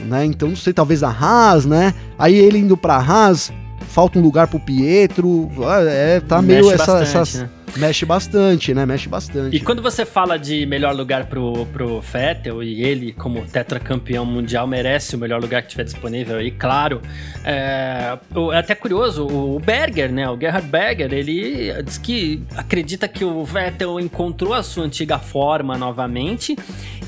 Né? 0.00 0.24
Então, 0.24 0.48
não 0.48 0.56
sei, 0.56 0.72
talvez 0.72 1.02
a 1.02 1.08
Haas, 1.10 1.66
né? 1.66 1.94
Aí 2.18 2.34
ele 2.34 2.58
indo 2.58 2.76
pra 2.76 2.96
Haas, 2.96 3.52
falta 3.88 4.18
um 4.18 4.22
lugar 4.22 4.46
pro 4.46 4.60
Pietro. 4.60 5.50
É, 5.88 6.20
tá 6.20 6.40
meio 6.40 6.70
essa, 6.70 6.92
bastante, 6.92 7.02
essas. 7.02 7.34
Né? 7.40 7.48
Mexe 7.76 8.06
bastante, 8.06 8.72
né? 8.72 8.86
Mexe 8.86 9.08
bastante. 9.08 9.56
E 9.56 9.60
quando 9.60 9.82
você 9.82 10.06
fala 10.06 10.38
de 10.38 10.64
melhor 10.64 10.94
lugar 10.94 11.26
pro, 11.26 11.66
pro 11.66 12.00
Vettel, 12.00 12.62
e 12.62 12.82
ele, 12.84 13.12
como 13.12 13.44
tetracampeão 13.46 14.24
mundial, 14.24 14.66
merece 14.66 15.16
o 15.16 15.18
melhor 15.18 15.40
lugar 15.40 15.62
que 15.62 15.68
tiver 15.68 15.84
disponível 15.84 16.36
aí, 16.36 16.50
claro. 16.52 17.02
É, 17.44 18.16
é 18.52 18.56
até 18.56 18.74
curioso, 18.74 19.26
o 19.26 19.58
Berger, 19.58 20.12
né? 20.12 20.28
O 20.30 20.38
Gerhard 20.38 20.68
Berger, 20.68 21.12
ele 21.12 21.82
diz 21.82 21.98
que 21.98 22.42
acredita 22.56 23.08
que 23.08 23.24
o 23.24 23.44
Vettel 23.44 23.98
encontrou 23.98 24.54
a 24.54 24.62
sua 24.62 24.84
antiga 24.84 25.18
forma 25.18 25.76
novamente. 25.76 26.56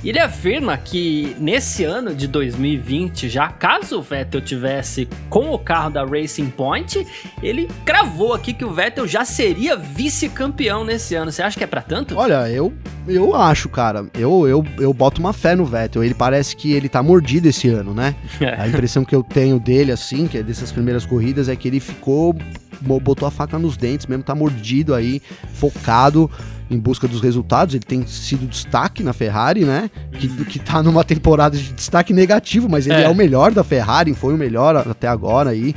E 0.03 0.11
ele 0.11 0.19
afirma 0.19 0.77
que 0.77 1.35
nesse 1.39 1.85
ano 1.85 2.15
de 2.15 2.29
2020, 2.29 3.29
já 3.29 3.49
caso 3.49 3.99
o 3.99 4.03
Vettel 4.03 4.41
tivesse 4.41 5.09
com 5.29 5.51
o 5.51 5.59
carro 5.59 5.91
da 5.91 6.05
Racing 6.05 6.51
Point, 6.51 7.05
ele 7.43 7.69
cravou 7.85 8.35
aqui 8.35 8.53
que 8.53 8.65
o 8.65 8.71
Vettel 8.71 9.07
já 9.07 9.25
seria 9.25 9.75
vice-campeão 9.77 10.56
campeão 10.57 10.85
nesse 10.85 11.15
ano. 11.15 11.31
Você 11.31 11.43
acha 11.43 11.59
que 11.59 11.63
é 11.63 11.67
para 11.67 11.83
tanto? 11.83 12.17
Olha, 12.17 12.49
eu 12.49 12.73
eu 13.07 13.37
acho, 13.37 13.69
cara. 13.69 14.07
Eu, 14.15 14.49
eu, 14.49 14.65
eu 14.79 14.93
boto 14.93 15.21
uma 15.21 15.33
fé 15.33 15.55
no 15.55 15.65
Vettel. 15.65 16.03
Ele 16.03 16.15
parece 16.15 16.57
que 16.57 16.73
ele 16.73 16.89
tá 16.89 17.03
mordido 17.03 17.47
esse 17.47 17.69
ano, 17.69 17.93
né? 17.93 18.17
É. 18.41 18.55
A 18.61 18.67
impressão 18.67 19.05
que 19.05 19.15
eu 19.15 19.23
tenho 19.23 19.61
dele, 19.61 19.93
assim, 19.93 20.27
que 20.27 20.39
é 20.39 20.43
dessas 20.43 20.73
primeiras 20.73 21.05
corridas, 21.05 21.49
é 21.49 21.55
que 21.55 21.69
ele 21.69 21.79
ficou. 21.79 22.35
botou 22.81 23.29
a 23.29 23.31
faca 23.31 23.59
nos 23.59 23.77
dentes 23.77 24.07
mesmo, 24.07 24.25
tá 24.25 24.35
mordido 24.35 24.95
aí, 24.95 25.23
focado 25.53 26.31
em 26.69 26.79
busca 26.79 27.07
dos 27.07 27.21
resultados. 27.21 27.75
Ele 27.75 27.85
tem 27.85 28.05
sido 28.07 28.47
destaque 28.47 29.03
na 29.03 29.13
Ferrari, 29.13 29.65
né? 29.65 29.91
Que, 30.13 30.29
que 30.45 30.59
tá 30.59 30.83
numa 30.83 31.05
temporada 31.05 31.57
de 31.57 31.73
destaque 31.75 32.13
negativo, 32.13 32.69
mas 32.69 32.87
ele 32.87 32.97
é, 32.97 33.05
é 33.05 33.09
o 33.09 33.15
melhor 33.15 33.53
da 33.53 33.63
Ferrari, 33.63 34.15
foi 34.15 34.35
o 34.35 34.39
melhor 34.39 34.77
até 34.77 35.07
agora 35.07 35.51
aí. 35.51 35.75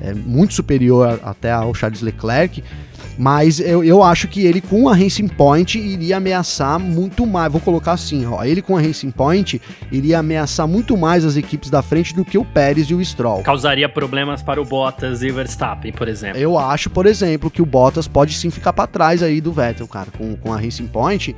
É 0.00 0.14
muito 0.14 0.54
superior 0.54 1.20
até 1.22 1.52
ao 1.52 1.74
Charles 1.74 2.00
Leclerc. 2.00 2.64
Mas 3.18 3.60
eu, 3.60 3.84
eu 3.84 4.02
acho 4.02 4.28
que 4.28 4.46
ele 4.46 4.60
com 4.60 4.88
a 4.88 4.94
Racing 4.94 5.28
Point 5.28 5.78
iria 5.78 6.16
ameaçar 6.16 6.78
muito 6.78 7.26
mais. 7.26 7.52
Vou 7.52 7.60
colocar 7.60 7.92
assim, 7.92 8.26
ó. 8.26 8.42
Ele 8.44 8.62
com 8.62 8.76
a 8.76 8.80
Racing 8.80 9.10
Point 9.10 9.60
iria 9.92 10.18
ameaçar 10.18 10.66
muito 10.66 10.96
mais 10.96 11.24
as 11.24 11.36
equipes 11.36 11.70
da 11.70 11.82
frente 11.82 12.14
do 12.14 12.24
que 12.24 12.38
o 12.38 12.44
Pérez 12.44 12.88
e 12.88 12.94
o 12.94 13.04
Stroll. 13.04 13.42
Causaria 13.42 13.88
problemas 13.88 14.42
para 14.42 14.60
o 14.60 14.64
Bottas 14.64 15.22
e 15.22 15.30
o 15.30 15.34
Verstappen, 15.34 15.92
por 15.92 16.08
exemplo. 16.08 16.38
Eu 16.38 16.58
acho, 16.58 16.88
por 16.88 17.06
exemplo, 17.06 17.50
que 17.50 17.60
o 17.60 17.66
Bottas 17.66 18.08
pode 18.08 18.34
sim 18.34 18.50
ficar 18.50 18.72
para 18.72 18.86
trás 18.86 19.22
aí 19.22 19.40
do 19.40 19.52
Vettel, 19.52 19.86
cara, 19.86 20.08
com, 20.16 20.36
com 20.36 20.52
a 20.52 20.60
Racing 20.60 20.86
Point. 20.86 21.36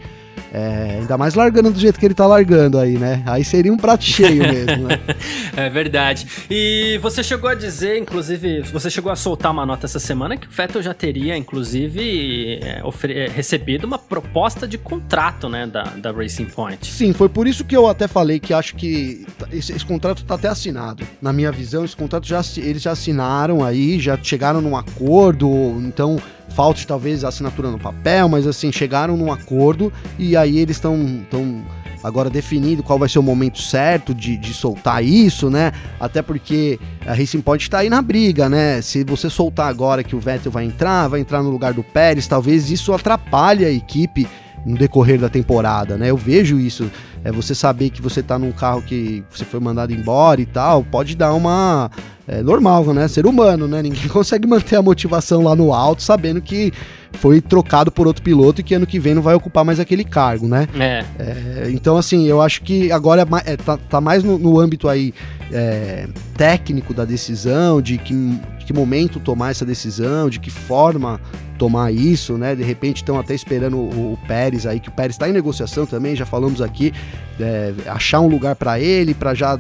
É, 0.55 0.99
ainda 1.01 1.17
mais 1.17 1.35
largando 1.35 1.71
do 1.71 1.81
jeito 1.81 1.99
que 1.99 2.05
ele 2.05 2.15
tá 2.15 2.27
largando 2.27 2.79
aí, 2.79 2.99
né? 2.99 3.23
Aí 3.25 3.43
seria 3.43 3.73
um 3.73 3.77
prato 3.79 4.05
cheio 4.05 4.43
mesmo, 4.43 4.87
né? 4.87 5.01
é 5.57 5.71
verdade. 5.71 6.27
E 6.51 6.99
você 7.01 7.23
chegou 7.23 7.49
a 7.49 7.55
dizer, 7.55 7.99
inclusive, 7.99 8.61
você 8.61 8.91
chegou 8.91 9.11
a 9.11 9.17
soltar 9.17 9.51
uma 9.51 9.65
nota 9.65 9.87
essa 9.87 9.99
semana 9.99 10.37
que 10.37 10.47
o 10.47 10.51
Vettel 10.51 10.83
já 10.83 10.93
teria, 10.93 11.39
inclusive, 11.39 12.61
é, 12.63 12.83
é, 12.83 13.29
recebido 13.29 13.87
uma 13.87 13.99
proposta 13.99 14.69
de 14.69 14.77
contrato, 14.77 15.49
né, 15.49 15.67
da, 15.67 15.85
da 15.85 16.13
Racing 16.13 16.45
Point. 16.47 16.87
Sim, 16.87 17.15
foi 17.15 17.31
por 17.31 17.47
isso 17.47 17.65
que 17.65 17.75
eu 17.75 17.87
até 17.87 18.07
falei 18.07 18.39
que 18.39 18.53
acho 18.53 18.75
que 18.77 19.27
esse, 19.51 19.73
esse 19.73 19.87
contrato 19.87 20.23
tá 20.23 20.35
até 20.35 20.49
assinado. 20.49 21.03
Na 21.21 21.33
minha 21.33 21.51
visão, 21.51 21.83
esse 21.83 21.97
contrato 21.97 22.27
já 22.27 22.43
eles 22.59 22.83
já 22.83 22.93
assinaram 22.93 23.65
aí, 23.65 23.99
já 23.99 24.19
chegaram 24.23 24.61
num 24.61 24.77
acordo, 24.77 25.49
então 25.79 26.21
falte 26.51 26.87
talvez 26.87 27.25
a 27.25 27.29
assinatura 27.29 27.71
no 27.71 27.79
papel, 27.79 28.29
mas 28.29 28.47
assim, 28.47 28.71
chegaram 28.71 29.17
num 29.17 29.33
acordo 29.33 29.93
e 30.19 30.37
aí 30.37 30.59
eles 30.59 30.77
estão 30.77 31.25
tão 31.31 31.63
agora 32.03 32.29
definindo 32.29 32.83
qual 32.83 32.99
vai 32.99 33.09
ser 33.09 33.19
o 33.19 33.23
momento 33.23 33.61
certo 33.61 34.15
de, 34.15 34.37
de 34.37 34.53
soltar 34.53 35.05
isso, 35.05 35.49
né? 35.49 35.73
Até 36.01 36.21
porque 36.21 36.79
a 37.07 37.15
Racing 37.15 37.41
Point 37.41 37.63
está 37.63 37.79
aí 37.79 37.89
na 37.89 38.03
briga, 38.03 38.49
né? 38.49 38.83
Se 38.83 39.05
você 39.05 39.31
soltar 39.31 39.69
agora 39.69 40.03
que 40.03 40.17
o 40.17 40.21
Vettel 40.21 40.51
vai 40.51 40.65
entrar, 40.65 41.09
vai 41.09 41.21
entrar 41.21 41.43
no 41.43 41.51
lugar 41.51 41.73
do 41.73 41.83
Pérez, 41.83 42.27
talvez 42.27 42.71
isso 42.71 42.93
atrapalhe 42.93 43.65
a 43.65 43.71
equipe 43.71 44.27
no 44.65 44.77
decorrer 44.77 45.19
da 45.19 45.29
temporada, 45.29 45.97
né? 45.97 46.11
Eu 46.11 46.17
vejo 46.17 46.59
isso. 46.59 46.91
É 47.25 47.31
você 47.31 47.55
saber 47.55 47.91
que 47.91 48.03
você 48.03 48.23
tá 48.23 48.39
num 48.39 48.53
carro 48.53 48.83
que 48.83 49.25
você 49.31 49.45
foi 49.45 49.61
mandado 49.61 49.93
embora 49.93 50.41
e 50.41 50.47
tal, 50.47 50.83
pode 50.83 51.15
dar 51.17 51.33
uma 51.35 51.91
é 52.27 52.43
normal, 52.43 52.85
né? 52.95 53.09
Ser 53.09 53.27
humano, 53.27 53.67
né? 53.67 53.83
Ninguém 53.83 54.07
consegue 54.09 54.47
manter 54.47 54.77
a 54.77 54.83
motivação 54.83 55.43
lá 55.43 55.57
no 55.57 55.73
alto 55.73 56.03
sabendo 56.03 56.41
que 56.41 56.73
foi 57.15 57.41
trocado 57.41 57.91
por 57.91 58.07
outro 58.07 58.23
piloto 58.23 58.61
e 58.61 58.65
que 58.65 58.75
ano 58.75 58.87
que 58.87 58.99
vem 58.99 59.15
não 59.15 59.23
vai 59.23 59.35
ocupar 59.35 59.65
mais 59.65 59.81
aquele 59.81 60.05
cargo, 60.05 60.47
né? 60.47 60.69
É. 60.79 61.05
é 61.19 61.71
então, 61.71 61.97
assim, 61.97 62.27
eu 62.27 62.41
acho 62.41 62.63
que 62.63 62.91
agora 62.91 63.27
é, 63.45 63.57
tá, 63.57 63.77
tá, 63.77 64.01
mais 64.01 64.23
no, 64.23 64.39
no 64.39 64.59
âmbito 64.59 64.89
aí 64.89 65.13
é, 65.53 66.09
técnico 66.37 66.95
da 66.95 67.05
decisão, 67.05 67.83
de 67.83 67.99
que, 67.99 68.15
de 68.59 68.65
que 68.65 68.73
momento 68.73 69.21
tomar 69.21 69.51
essa 69.51 69.65
decisão, 69.65 70.31
de 70.31 70.41
que 70.41 70.51
forma 70.51 71.21
tomar 71.63 71.93
isso, 71.93 72.37
né? 72.37 72.57
De 72.57 72.65
repente 72.65 72.97
estão 72.97 73.21
até 73.21 73.37
esperando 73.37 73.77
o, 73.77 74.15
o, 74.15 74.19
Pérez 74.27 74.67
aí, 74.67 74.81
que 74.81 74.89
o 74.89 74.93
Pérez 74.93 75.15
está 75.15 75.29
em 75.29 75.33
negociação 75.33 75.87
também, 75.87 76.17
já 76.17 76.27
falamos 76.27 76.61
aqui, 76.61 76.93
é, 77.39 77.73
achar 77.87 78.19
um 78.19 78.27
lugar 78.27 78.57
para 78.57 78.81
ele, 78.81 79.15
para 79.15 79.33
já 79.33 79.57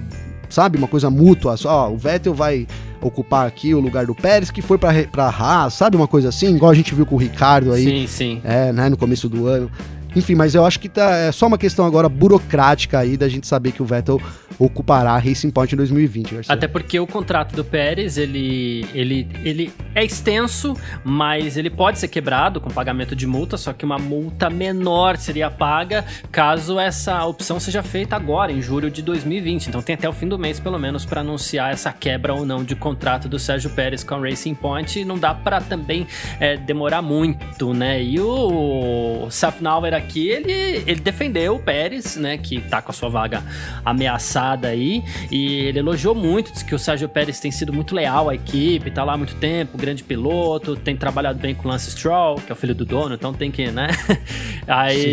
sabe? 0.51 0.77
Uma 0.77 0.89
coisa 0.89 1.09
mútua. 1.09 1.55
Ó, 1.65 1.91
o 1.91 1.97
Vettel 1.97 2.35
vai 2.35 2.67
ocupar 3.01 3.47
aqui 3.47 3.73
o 3.73 3.79
lugar 3.79 4.05
do 4.05 4.17
Pérez, 4.17 4.51
que 4.51 4.61
foi 4.61 4.79
pra 4.79 5.29
Haas, 5.29 5.75
sabe? 5.75 5.97
Uma 5.97 6.09
coisa 6.09 6.31
assim, 6.31 6.57
igual 6.57 6.73
a 6.73 6.75
gente 6.75 6.93
viu 6.93 7.07
com 7.07 7.15
o 7.15 7.19
Ricardo 7.19 7.73
aí. 7.73 7.85
Sim, 7.85 8.07
sim. 8.09 8.41
É, 8.43 8.73
né, 8.73 8.89
no 8.89 8.97
começo 8.97 9.29
do 9.29 9.47
ano. 9.47 9.71
Enfim, 10.15 10.35
mas 10.35 10.55
eu 10.55 10.65
acho 10.65 10.79
que 10.79 10.89
tá, 10.89 11.17
é 11.17 11.33
só 11.33 11.47
uma 11.47 11.59
questão 11.59 11.87
agora 11.87 12.09
burocrática 12.09 12.99
aí 12.99 13.17
da 13.17 13.29
gente 13.29 13.47
saber 13.47 13.73
que 13.73 13.83
o 13.83 13.87
Vettel 13.87 14.21
ocupará 14.59 15.13
a 15.13 15.19
Racing 15.19 15.51
Point 15.51 15.75
em 15.75 15.77
2020. 15.77 16.35
Garcia. 16.35 16.55
Até 16.55 16.69
porque 16.69 16.99
o 16.99 17.07
contrato 17.07 17.55
do 17.55 17.65
Pérez, 17.65 18.17
ele, 18.17 18.87
ele, 18.95 19.29
ele 19.43 19.73
é 19.95 20.05
extenso, 20.05 20.77
mas 21.05 21.57
ele 21.57 21.71
pode 21.71 21.99
ser 21.99 22.09
quebrado 22.09 22.61
com 22.61 22.71
pagamento 22.71 23.17
de 23.17 23.27
multa, 23.27 23.57
só 23.57 23.73
que 23.73 23.85
uma 23.85 23.99
multa 23.99 24.51
menor 24.51 25.17
seria 25.17 25.51
paga 25.51 26.05
caso 26.31 26.79
essa 26.79 27.25
opção 27.25 27.59
seja 27.59 27.83
feita 27.83 28.17
agora, 28.17 28.53
em 28.53 28.63
julho 28.63 28.91
de 28.91 29.03
2020. 29.03 29.69
Então 29.69 29.83
tem 29.83 29.95
até 29.95 30.09
o 30.09 30.13
fim 30.13 30.29
do 30.29 30.39
mês, 30.39 30.61
pelo 30.61 30.79
menos, 30.79 31.05
para 31.05 31.21
anunciar 31.21 31.73
essa 31.73 31.93
quebra 31.93 32.35
ou 32.35 32.45
não 32.45 32.65
de 32.65 32.77
contrato 32.77 33.29
do 33.29 33.39
Sérgio 33.39 33.71
Pérez 33.71 34.05
com 34.05 34.15
a 34.15 34.19
Racing 34.19 34.55
Point. 34.55 35.01
E 35.01 35.05
não 35.05 35.19
dá 35.19 35.35
para 35.35 35.61
também 35.61 36.07
é, 36.39 36.57
demorar 36.57 37.03
muito, 37.03 37.73
né? 37.73 38.03
E 38.03 38.21
o 38.21 39.29
Safnauer 39.31 39.95
aqui, 39.95 40.02
ele, 40.17 40.83
ele 40.87 41.01
defendeu 41.01 41.57
o 41.57 41.59
Pérez, 41.59 42.17
né, 42.17 42.37
que 42.39 42.61
tá 42.61 42.81
com 42.83 42.91
a 42.91 42.95
sua 42.95 43.09
vaga 43.09 43.43
ameaçada 43.85 44.69
aí, 44.69 45.03
e 45.31 45.67
ele 45.67 45.79
elogiou 45.79 46.15
muito, 46.15 46.53
disse 46.53 46.65
que 46.65 46.75
o 46.75 46.79
Sérgio 46.79 47.09
Pérez 47.09 47.41
tem 47.41 47.51
sido 47.51 47.73
muito 47.73 47.95
leal 47.95 48.29
à 48.29 48.35
equipe, 48.35 48.91
tá 48.91 49.05
lá 49.05 49.15
há 49.15 49.17
muito 49.17 49.35
tempo, 49.37 49.79
grande 49.79 50.03
piloto, 50.03 50.77
tem 50.77 50.97
trabalhado 50.97 51.39
bem 51.39 51.55
com 51.55 51.69
o 51.69 51.71
Lance 51.71 51.91
Stroll, 51.91 52.37
que 52.37 52.51
é 52.51 52.55
o 52.55 52.57
filho 52.57 52.75
do 52.75 52.85
dono, 52.85 53.15
então 53.15 53.33
tem 53.33 53.51
que, 53.51 53.71
né? 53.71 53.89
Aí 54.67 55.03
Sim. 55.03 55.09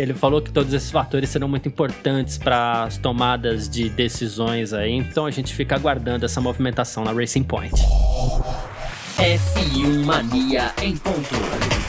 ele 0.00 0.14
falou 0.14 0.42
que 0.42 0.50
todos 0.50 0.72
esses 0.72 0.90
fatores 0.90 1.28
serão 1.28 1.48
muito 1.48 1.68
importantes 1.68 2.36
para 2.38 2.84
as 2.84 2.98
tomadas 2.98 3.68
de 3.68 3.88
decisões 3.88 4.72
aí, 4.72 4.92
então 4.92 5.26
a 5.26 5.30
gente 5.30 5.54
fica 5.54 5.76
aguardando 5.76 6.24
essa 6.24 6.40
movimentação 6.40 7.04
na 7.04 7.12
Racing 7.12 7.44
Point. 7.44 7.74
F1 9.18 10.04
Mania 10.04 10.72
em 10.80 10.96
ponto. 10.96 11.87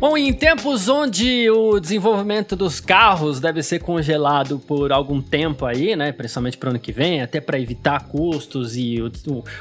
Bom, 0.00 0.16
em 0.16 0.32
tempos 0.32 0.88
onde 0.88 1.50
o 1.50 1.78
desenvolvimento 1.78 2.56
dos 2.56 2.80
carros 2.80 3.38
deve 3.38 3.62
ser 3.62 3.80
congelado 3.80 4.58
por 4.58 4.92
algum 4.92 5.20
tempo 5.20 5.66
aí, 5.66 5.94
né, 5.94 6.10
principalmente 6.10 6.56
para 6.56 6.68
o 6.68 6.70
ano 6.70 6.78
que 6.78 6.90
vem, 6.90 7.20
até 7.20 7.38
para 7.38 7.60
evitar 7.60 8.04
custos 8.04 8.74
e 8.76 8.98
o, 8.98 9.12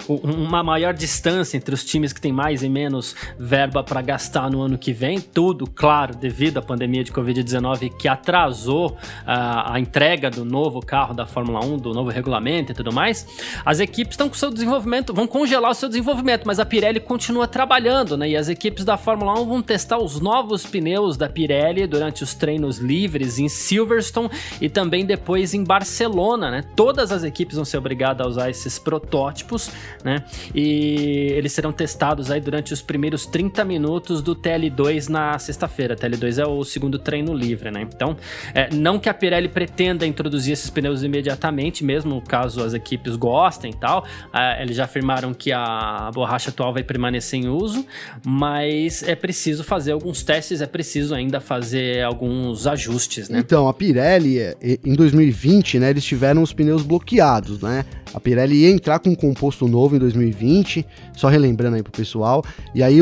o, 0.08 0.16
uma 0.16 0.64
maior 0.64 0.94
distância 0.94 1.58
entre 1.58 1.76
os 1.76 1.84
times 1.84 2.14
que 2.14 2.22
têm 2.22 2.32
mais 2.32 2.64
e 2.64 2.70
menos 2.70 3.18
verba 3.38 3.84
para 3.84 4.02
gastar 4.02 4.50
no 4.50 4.62
ano 4.62 4.78
que 4.78 4.94
vem, 4.94 5.20
tudo, 5.20 5.68
claro, 5.68 6.16
devido 6.16 6.60
à 6.60 6.62
pandemia 6.62 7.04
de 7.04 7.12
Covid-19 7.12 7.98
que 7.98 8.08
atrasou 8.08 8.96
a, 9.26 9.74
a 9.74 9.78
entrega 9.78 10.30
do 10.30 10.46
novo 10.46 10.80
carro 10.80 11.14
da 11.14 11.26
Fórmula 11.26 11.66
1, 11.66 11.80
do 11.80 11.94
novo 11.94 12.12
regulamento 12.12 12.72
e 12.72 12.76
tudo 12.76 12.94
mais, 12.94 13.28
as 13.66 13.82
equipes 13.82 14.14
estão 14.14 14.30
com 14.30 14.36
seu 14.36 14.50
desenvolvimento, 14.50 15.14
vão 15.14 15.28
congelar 15.28 15.72
o 15.72 15.76
seu 15.76 15.90
desenvolvimento, 15.90 16.44
mas 16.46 16.62
a 16.62 16.66
Pirelli 16.66 17.02
continua 17.02 17.46
trabalhando, 17.46 18.16
né, 18.16 18.30
e 18.30 18.38
as 18.38 18.48
equipes 18.48 18.86
da 18.86 18.96
Fórmula 18.96 19.38
1 19.38 19.46
vão 19.46 19.62
testar 19.62 19.98
os 19.98 20.22
novos 20.22 20.29
pneus 20.66 21.18
da 21.18 21.28
Pirelli 21.28 21.86
durante 21.88 22.24
os 22.24 22.34
treinos 22.34 22.78
livres 22.78 23.40
em 23.40 23.50
Silverstone 23.50 24.30
e 24.62 24.70
também 24.70 25.06
depois 25.06 25.54
em 25.54 25.64
Barcelona, 25.64 26.52
né? 26.52 26.64
Todas 26.76 27.12
as 27.12 27.24
equipes 27.24 27.56
vão 27.56 27.66
ser 27.66 27.78
obrigadas 27.78 28.26
a 28.26 28.30
usar 28.30 28.50
esses 28.50 28.78
protótipos, 28.78 29.72
né? 30.04 30.24
E 30.54 31.34
eles 31.36 31.52
serão 31.52 31.72
testados 31.72 32.32
aí 32.32 32.40
durante 32.40 32.74
os 32.74 32.82
primeiros 32.82 33.26
30 33.26 33.64
minutos 33.66 34.22
do 34.22 34.36
TL2 34.36 35.10
na 35.10 35.38
sexta-feira. 35.40 35.96
TL2 35.96 36.42
é 36.42 36.46
o 36.46 36.64
segundo 36.64 37.00
treino 37.00 37.34
livre, 37.34 37.72
né? 37.72 37.82
Então, 37.82 38.16
é, 38.54 38.74
não 38.74 39.00
que 39.00 39.10
a 39.10 39.14
Pirelli 39.14 39.48
pretenda 39.48 40.06
introduzir 40.06 40.54
esses 40.54 40.70
pneus 40.70 41.04
imediatamente, 41.04 41.84
mesmo 41.84 42.22
caso 42.22 42.64
as 42.64 42.74
equipes 42.74 43.16
gostem 43.16 43.72
e 43.72 43.76
tal. 43.76 44.06
É, 44.34 44.62
eles 44.62 44.76
já 44.76 44.86
afirmaram 44.86 45.34
que 45.34 45.52
a 45.52 46.12
borracha 46.14 46.50
atual 46.50 46.74
vai 46.74 46.84
permanecer 46.84 47.40
em 47.40 47.48
uso, 47.48 47.86
mas 48.26 49.04
é 49.04 49.16
preciso 49.16 49.64
fazer 49.64 49.92
alguns 49.92 50.19
alguns 50.20 50.24
testes 50.24 50.62
é 50.62 50.66
preciso 50.66 51.16
ainda 51.16 51.40
fazer 51.40 52.04
alguns 52.04 52.68
ajustes, 52.68 53.30
né? 53.30 53.40
Então, 53.40 53.68
a 53.68 53.74
Pirelli, 53.74 54.40
é, 54.40 54.56
em 54.84 54.94
2020, 54.94 55.80
né, 55.80 55.90
eles 55.90 56.04
tiveram 56.04 56.42
os 56.42 56.54
pneus 56.54 56.84
bloqueados, 56.84 57.62
né? 57.62 57.86
A 58.14 58.20
Pirelli 58.20 58.64
ia 58.64 58.70
entrar 58.70 59.00
com 59.00 59.10
um 59.10 59.16
composto 59.16 59.68
novo 59.68 59.96
em 59.96 60.00
2020, 60.00 60.86
só 61.16 61.28
relembrando 61.28 61.76
aí 61.76 61.84
pro 61.84 61.92
pessoal. 61.92 62.44
E 62.74 62.82
aí, 62.82 62.98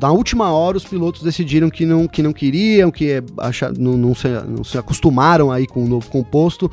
na 0.00 0.10
última 0.10 0.52
hora, 0.52 0.76
os 0.76 0.84
pilotos 0.84 1.22
decidiram 1.22 1.70
que 1.70 1.86
não, 1.86 2.08
que 2.08 2.22
não 2.22 2.32
queriam, 2.32 2.90
que 2.90 3.22
achar, 3.38 3.72
não, 3.72 3.96
não, 3.96 4.14
se, 4.14 4.28
não 4.28 4.64
se 4.64 4.76
acostumaram 4.76 5.50
aí 5.50 5.66
com 5.66 5.84
o 5.84 5.88
novo 5.88 6.10
composto. 6.10 6.70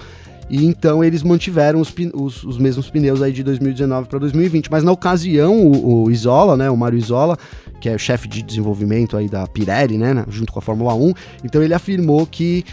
E 0.50 0.66
então 0.66 1.04
eles 1.04 1.22
mantiveram 1.22 1.80
os, 1.80 1.94
os, 2.14 2.44
os 2.44 2.58
mesmos 2.58 2.90
pneus 2.90 3.22
aí 3.22 3.32
de 3.32 3.44
2019 3.44 4.08
para 4.08 4.20
2020. 4.20 4.72
Mas 4.72 4.84
na 4.84 4.92
ocasião, 4.92 5.58
o, 5.60 6.06
o, 6.06 6.12
Isola, 6.12 6.58
né, 6.58 6.70
o 6.70 6.78
Mário 6.78 6.98
Isola, 6.98 7.38
que 7.80 7.88
é 7.88 7.96
o 7.96 8.00
chefe 8.00 8.28
de 8.28 8.42
desenvolvimento 8.42 9.16
aí 9.16 9.30
da 9.30 9.46
Pirelli, 9.46 9.98
né, 9.98 10.26
junto 10.28 10.52
com 10.52 10.60
a 10.60 10.62
Fórmula 10.62 10.94
1, 10.96 11.14
então 11.44 11.62
ele 11.62 11.74
afirmou 11.74 12.26
que 12.26 12.66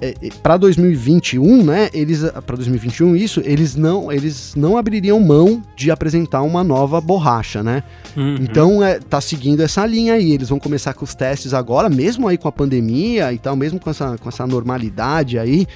é, 0.00 0.14
é 0.20 0.28
para 0.42 0.56
2021, 0.56 1.62
né, 1.62 1.88
eles 1.94 2.22
para 2.44 2.56
2021 2.56 3.14
isso, 3.14 3.40
eles 3.44 3.76
não 3.76 4.10
eles 4.10 4.52
não 4.56 4.76
abririam 4.76 5.20
mão 5.20 5.62
de 5.76 5.90
apresentar 5.92 6.42
uma 6.42 6.64
nova 6.64 7.00
borracha, 7.00 7.62
né? 7.62 7.84
Uhum. 8.16 8.36
Então 8.40 8.84
é, 8.84 8.98
tá 8.98 9.20
seguindo 9.20 9.62
essa 9.62 9.86
linha 9.86 10.14
aí, 10.14 10.32
eles 10.32 10.48
vão 10.48 10.58
começar 10.58 10.92
com 10.92 11.04
os 11.04 11.14
testes 11.14 11.54
agora, 11.54 11.88
mesmo 11.88 12.26
aí 12.26 12.36
com 12.36 12.48
a 12.48 12.52
pandemia 12.52 13.32
e 13.32 13.38
tal, 13.38 13.54
mesmo 13.54 13.78
com 13.78 13.90
essa, 13.90 14.18
com 14.18 14.28
essa 14.28 14.46
normalidade 14.46 15.38
aí, 15.38 15.66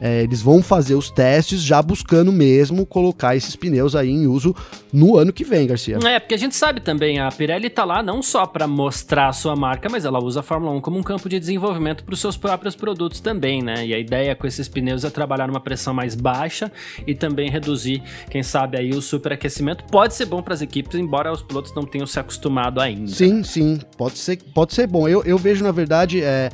é, 0.00 0.22
eles 0.22 0.40
vão 0.40 0.62
fazer 0.62 0.94
os 0.94 1.10
testes 1.10 1.62
já 1.62 1.82
buscando 1.82 2.32
mesmo 2.32 2.86
colocar 2.86 3.36
esses 3.36 3.54
pneus 3.54 3.94
aí 3.94 4.10
em 4.10 4.26
uso 4.26 4.54
no 4.92 5.16
ano 5.16 5.32
que 5.32 5.44
vem, 5.44 5.66
Garcia. 5.66 5.98
É, 6.04 6.18
porque 6.18 6.34
a 6.34 6.38
gente 6.38 6.56
sabe 6.56 6.80
também, 6.80 7.18
a 7.18 7.30
Pirelli 7.30 7.68
tá 7.68 7.84
lá 7.84 8.02
não 8.02 8.22
só 8.22 8.46
para 8.46 8.66
mostrar 8.66 9.28
a 9.28 9.32
sua 9.32 9.54
marca, 9.54 9.88
mas 9.90 10.04
ela 10.04 10.18
usa 10.18 10.40
a 10.40 10.42
Fórmula 10.42 10.72
1 10.72 10.80
como 10.80 10.98
um 10.98 11.02
campo 11.02 11.28
de 11.28 11.38
desenvolvimento 11.38 12.02
para 12.02 12.14
os 12.14 12.20
seus 12.20 12.36
próprios 12.36 12.74
produtos 12.74 13.20
também, 13.20 13.62
né? 13.62 13.86
E 13.86 13.94
a 13.94 13.98
ideia 13.98 14.34
com 14.34 14.46
esses 14.46 14.68
pneus 14.68 15.04
é 15.04 15.10
trabalhar 15.10 15.46
numa 15.46 15.60
pressão 15.60 15.92
mais 15.92 16.14
baixa 16.14 16.72
e 17.06 17.14
também 17.14 17.50
reduzir, 17.50 18.02
quem 18.30 18.42
sabe 18.42 18.78
aí 18.78 18.90
o 18.90 19.02
superaquecimento. 19.02 19.84
Pode 19.84 20.14
ser 20.14 20.26
bom 20.26 20.42
para 20.42 20.54
as 20.54 20.62
equipes, 20.62 20.98
embora 20.98 21.32
os 21.32 21.42
pilotos 21.42 21.74
não 21.74 21.84
tenham 21.84 22.06
se 22.06 22.18
acostumado 22.18 22.80
ainda. 22.80 23.08
Sim, 23.08 23.42
sim, 23.42 23.78
pode 23.96 24.18
ser, 24.18 24.38
pode 24.54 24.74
ser 24.74 24.86
bom. 24.86 25.08
Eu, 25.08 25.22
eu 25.24 25.36
vejo 25.36 25.62
na 25.62 25.72
verdade 25.72 26.22
é 26.22 26.50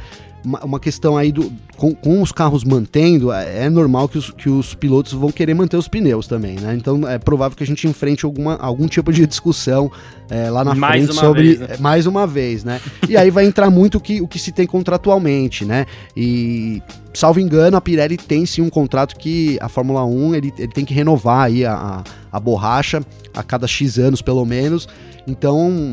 uma, 0.46 0.64
uma 0.64 0.80
questão 0.80 1.16
aí 1.16 1.32
do. 1.32 1.52
Com, 1.76 1.92
com, 1.94 2.22
os 2.22 2.30
carros 2.30 2.64
mantendo, 2.64 3.32
é, 3.32 3.64
é 3.64 3.68
normal 3.68 4.08
que 4.08 4.16
os, 4.16 4.30
que 4.30 4.48
os 4.48 4.74
pilotos 4.74 5.12
vão 5.12 5.30
querer 5.30 5.52
manter 5.52 5.76
os 5.76 5.88
pneus 5.88 6.28
também, 6.28 6.58
né? 6.58 6.74
Então 6.74 7.06
é 7.06 7.18
provável 7.18 7.56
que 7.56 7.64
a 7.64 7.66
gente 7.66 7.86
enfrente 7.86 8.24
alguma, 8.24 8.54
algum 8.56 8.86
tipo 8.86 9.12
de 9.12 9.26
discussão 9.26 9.90
é, 10.30 10.48
lá 10.48 10.64
na 10.64 10.74
mais 10.74 11.04
frente 11.04 11.18
sobre. 11.18 11.56
Vez, 11.56 11.60
né? 11.60 11.76
Mais 11.80 12.06
uma 12.06 12.26
vez, 12.26 12.64
né? 12.64 12.80
e 13.08 13.16
aí 13.16 13.30
vai 13.30 13.44
entrar 13.44 13.68
muito 13.68 13.98
o 13.98 14.00
que, 14.00 14.22
o 14.22 14.28
que 14.28 14.38
se 14.38 14.52
tem 14.52 14.66
contratualmente, 14.66 15.64
né? 15.64 15.84
E 16.16 16.80
salvo 17.12 17.40
engano, 17.40 17.76
a 17.76 17.80
Pirelli 17.80 18.16
tem 18.16 18.46
sim 18.46 18.62
um 18.62 18.70
contrato 18.70 19.16
que 19.16 19.58
a 19.60 19.68
Fórmula 19.68 20.04
1 20.04 20.34
ele, 20.36 20.54
ele 20.56 20.72
tem 20.72 20.84
que 20.84 20.94
renovar 20.94 21.46
aí 21.46 21.64
a, 21.64 21.74
a, 21.74 22.04
a, 22.30 22.40
borracha 22.40 23.02
a 23.34 23.42
cada 23.42 23.66
X 23.66 23.98
anos, 23.98 24.22
pelo 24.22 24.44
menos. 24.46 24.88
Então, 25.26 25.90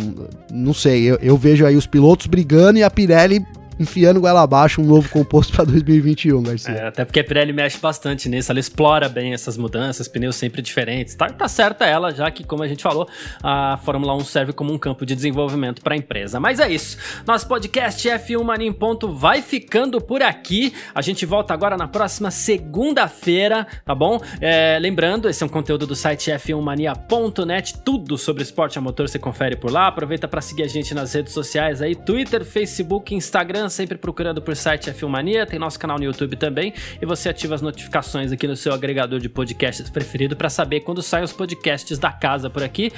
não 0.51 0.73
sei, 0.73 1.03
eu, 1.03 1.17
eu 1.21 1.35
vejo 1.35 1.65
aí 1.65 1.75
os 1.75 1.87
pilotos 1.87 2.27
brigando 2.27 2.77
e 2.77 2.83
a 2.83 2.91
Pirelli 2.91 3.43
enfiando 3.83 4.19
goela 4.19 4.41
abaixo 4.41 4.81
um 4.81 4.85
novo 4.85 5.09
composto 5.09 5.53
para 5.53 5.65
2021, 5.65 6.41
Garcia. 6.41 6.73
É, 6.73 6.87
até 6.87 7.05
porque 7.05 7.19
a 7.19 7.23
Pirelli 7.23 7.53
mexe 7.53 7.77
bastante 7.77 8.27
nisso, 8.27 8.51
ela 8.51 8.59
explora 8.59 9.07
bem 9.07 9.33
essas 9.33 9.57
mudanças, 9.57 10.07
pneus 10.07 10.35
sempre 10.35 10.61
diferentes. 10.61 11.15
Tá, 11.15 11.29
tá 11.29 11.47
certa 11.47 11.85
ela, 11.85 12.11
já 12.11 12.29
que, 12.31 12.43
como 12.43 12.63
a 12.63 12.67
gente 12.67 12.81
falou, 12.81 13.07
a 13.41 13.77
Fórmula 13.83 14.15
1 14.15 14.25
serve 14.25 14.53
como 14.53 14.73
um 14.73 14.77
campo 14.77 15.05
de 15.05 15.15
desenvolvimento 15.15 15.81
para 15.81 15.93
a 15.93 15.97
empresa. 15.97 16.39
Mas 16.39 16.59
é 16.59 16.69
isso. 16.71 16.97
Nosso 17.27 17.47
podcast 17.47 18.07
F1 18.07 18.43
Mania 18.43 18.67
em 18.67 18.73
Ponto 18.73 19.13
vai 19.13 19.41
ficando 19.41 20.01
por 20.01 20.21
aqui. 20.21 20.73
A 20.95 21.01
gente 21.01 21.25
volta 21.25 21.53
agora 21.53 21.77
na 21.77 21.87
próxima 21.87 22.31
segunda-feira, 22.31 23.67
tá 23.85 23.93
bom? 23.93 24.19
É, 24.41 24.77
lembrando, 24.79 25.29
esse 25.29 25.43
é 25.43 25.45
um 25.45 25.49
conteúdo 25.49 25.85
do 25.85 25.95
site 25.95 26.31
f1mania.net, 26.31 27.79
tudo 27.83 28.17
sobre 28.17 28.43
esporte 28.43 28.77
a 28.77 28.81
motor 28.81 29.07
você 29.07 29.19
confere 29.19 29.55
por 29.55 29.71
lá. 29.71 29.87
Aproveita 29.87 30.27
para 30.27 30.41
seguir 30.41 30.63
a 30.63 30.67
gente 30.67 30.93
nas 30.93 31.13
redes 31.13 31.33
sociais 31.33 31.81
aí, 31.81 31.95
Twitter, 31.95 32.45
Facebook, 32.45 33.13
Instagram 33.13 33.69
sempre 33.73 33.97
procurando 33.97 34.41
por 34.41 34.55
site 34.55 34.89
a 34.89 34.93
Filmania, 34.93 35.45
tem 35.45 35.59
nosso 35.59 35.79
canal 35.79 35.97
no 35.97 36.03
YouTube 36.03 36.35
também, 36.35 36.73
e 37.01 37.05
você 37.05 37.29
ativa 37.29 37.55
as 37.55 37.61
notificações 37.61 38.31
aqui 38.31 38.47
no 38.47 38.55
seu 38.55 38.73
agregador 38.73 39.19
de 39.19 39.27
podcasts 39.27 39.89
preferido 39.89 40.35
para 40.35 40.49
saber 40.49 40.81
quando 40.81 41.01
saem 41.01 41.23
os 41.23 41.33
podcasts 41.33 41.97
da 41.97 42.11
casa 42.11 42.49
por 42.49 42.63
aqui. 42.63 42.91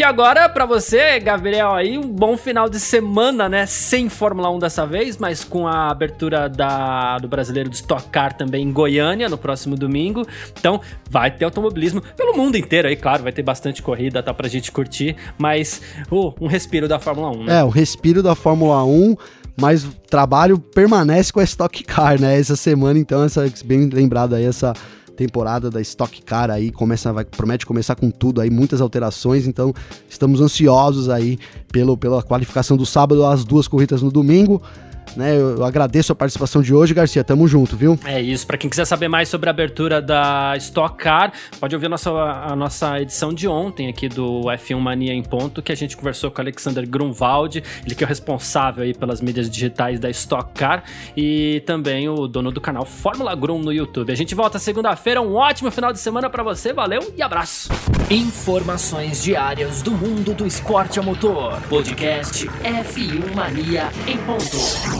E 0.00 0.02
agora, 0.02 0.48
para 0.48 0.64
você, 0.64 1.20
Gabriel, 1.20 1.74
aí, 1.74 1.98
um 1.98 2.08
bom 2.08 2.34
final 2.34 2.70
de 2.70 2.80
semana, 2.80 3.50
né? 3.50 3.66
Sem 3.66 4.08
Fórmula 4.08 4.48
1 4.48 4.58
dessa 4.58 4.86
vez, 4.86 5.18
mas 5.18 5.44
com 5.44 5.68
a 5.68 5.90
abertura 5.90 6.48
da, 6.48 7.18
do 7.18 7.28
brasileiro 7.28 7.68
de 7.68 7.76
Stock 7.76 8.08
Car 8.08 8.32
também 8.32 8.62
em 8.62 8.72
Goiânia 8.72 9.28
no 9.28 9.36
próximo 9.36 9.76
domingo. 9.76 10.26
Então, 10.58 10.80
vai 11.10 11.30
ter 11.30 11.44
automobilismo 11.44 12.00
pelo 12.16 12.34
mundo 12.34 12.56
inteiro 12.56 12.88
aí, 12.88 12.96
claro, 12.96 13.22
vai 13.22 13.32
ter 13.32 13.42
bastante 13.42 13.82
corrida, 13.82 14.22
tá 14.22 14.32
pra 14.32 14.48
gente 14.48 14.72
curtir, 14.72 15.16
mas 15.36 15.82
uh, 16.10 16.32
um 16.40 16.46
respiro 16.46 16.88
da 16.88 16.98
Fórmula 16.98 17.30
1, 17.36 17.44
né? 17.44 17.58
É, 17.58 17.64
um 17.64 17.68
respiro 17.68 18.22
da 18.22 18.34
Fórmula 18.34 18.82
1 18.82 19.16
mas 19.58 19.84
o 19.84 19.90
trabalho 20.08 20.58
permanece 20.58 21.32
com 21.32 21.40
a 21.40 21.44
Stock 21.44 21.82
Car, 21.84 22.20
né? 22.20 22.38
Essa 22.38 22.56
semana, 22.56 22.98
então, 22.98 23.22
essa 23.22 23.50
bem 23.64 23.88
lembrado 23.88 24.34
aí, 24.34 24.44
essa 24.44 24.74
temporada 25.16 25.70
da 25.70 25.80
Stock 25.82 26.22
Car 26.22 26.50
aí 26.50 26.70
começa, 26.70 27.12
vai, 27.12 27.24
promete 27.24 27.66
começar 27.66 27.94
com 27.94 28.10
tudo 28.10 28.40
aí, 28.40 28.48
muitas 28.48 28.80
alterações, 28.80 29.46
então 29.46 29.74
estamos 30.08 30.40
ansiosos 30.40 31.10
aí 31.10 31.38
pelo, 31.70 31.96
pela 31.96 32.22
qualificação 32.22 32.76
do 32.76 32.86
sábado, 32.86 33.26
as 33.26 33.44
duas 33.44 33.68
corridas 33.68 34.00
no 34.00 34.10
domingo. 34.10 34.62
Né, 35.16 35.36
eu 35.36 35.64
agradeço 35.64 36.12
a 36.12 36.14
participação 36.14 36.62
de 36.62 36.74
hoje, 36.74 36.94
Garcia. 36.94 37.24
Tamo 37.24 37.46
junto, 37.48 37.76
viu? 37.76 37.98
É 38.04 38.20
isso. 38.20 38.46
Para 38.46 38.56
quem 38.56 38.70
quiser 38.70 38.84
saber 38.84 39.08
mais 39.08 39.28
sobre 39.28 39.48
a 39.48 39.50
abertura 39.50 40.00
da 40.00 40.54
Stock 40.56 40.96
Car, 40.96 41.32
pode 41.58 41.74
ouvir 41.74 41.86
a 41.86 41.90
nossa, 41.90 42.10
a 42.10 42.56
nossa 42.56 43.00
edição 43.00 43.32
de 43.32 43.48
ontem 43.48 43.88
aqui 43.88 44.08
do 44.08 44.42
F1 44.42 44.78
Mania 44.78 45.12
em 45.12 45.22
Ponto, 45.22 45.62
que 45.62 45.72
a 45.72 45.74
gente 45.74 45.96
conversou 45.96 46.30
com 46.30 46.38
o 46.38 46.42
Alexander 46.42 46.88
Grunwald, 46.88 47.62
ele 47.84 47.94
que 47.94 48.04
é 48.04 48.06
o 48.06 48.08
responsável 48.08 48.84
aí 48.84 48.94
pelas 48.94 49.20
mídias 49.20 49.50
digitais 49.50 49.98
da 49.98 50.08
Stock 50.10 50.52
Car 50.54 50.84
e 51.16 51.62
também 51.66 52.08
o 52.08 52.26
dono 52.26 52.50
do 52.50 52.60
canal 52.60 52.84
Fórmula 52.84 53.34
Grum 53.34 53.58
no 53.58 53.72
YouTube. 53.72 54.12
A 54.12 54.16
gente 54.16 54.34
volta 54.34 54.58
segunda-feira. 54.58 55.20
Um 55.20 55.34
ótimo 55.34 55.70
final 55.70 55.92
de 55.92 55.98
semana 55.98 56.30
para 56.30 56.42
você. 56.42 56.72
Valeu 56.72 57.12
e 57.16 57.22
abraço. 57.22 57.68
Informações 58.10 59.22
diárias 59.22 59.82
do 59.82 59.90
mundo 59.90 60.34
do 60.34 60.46
esporte 60.46 60.98
a 60.98 61.02
motor. 61.02 61.60
Podcast 61.68 62.46
F1 62.46 63.34
Mania 63.34 63.88
em 64.06 64.16
ponto. 64.18 64.99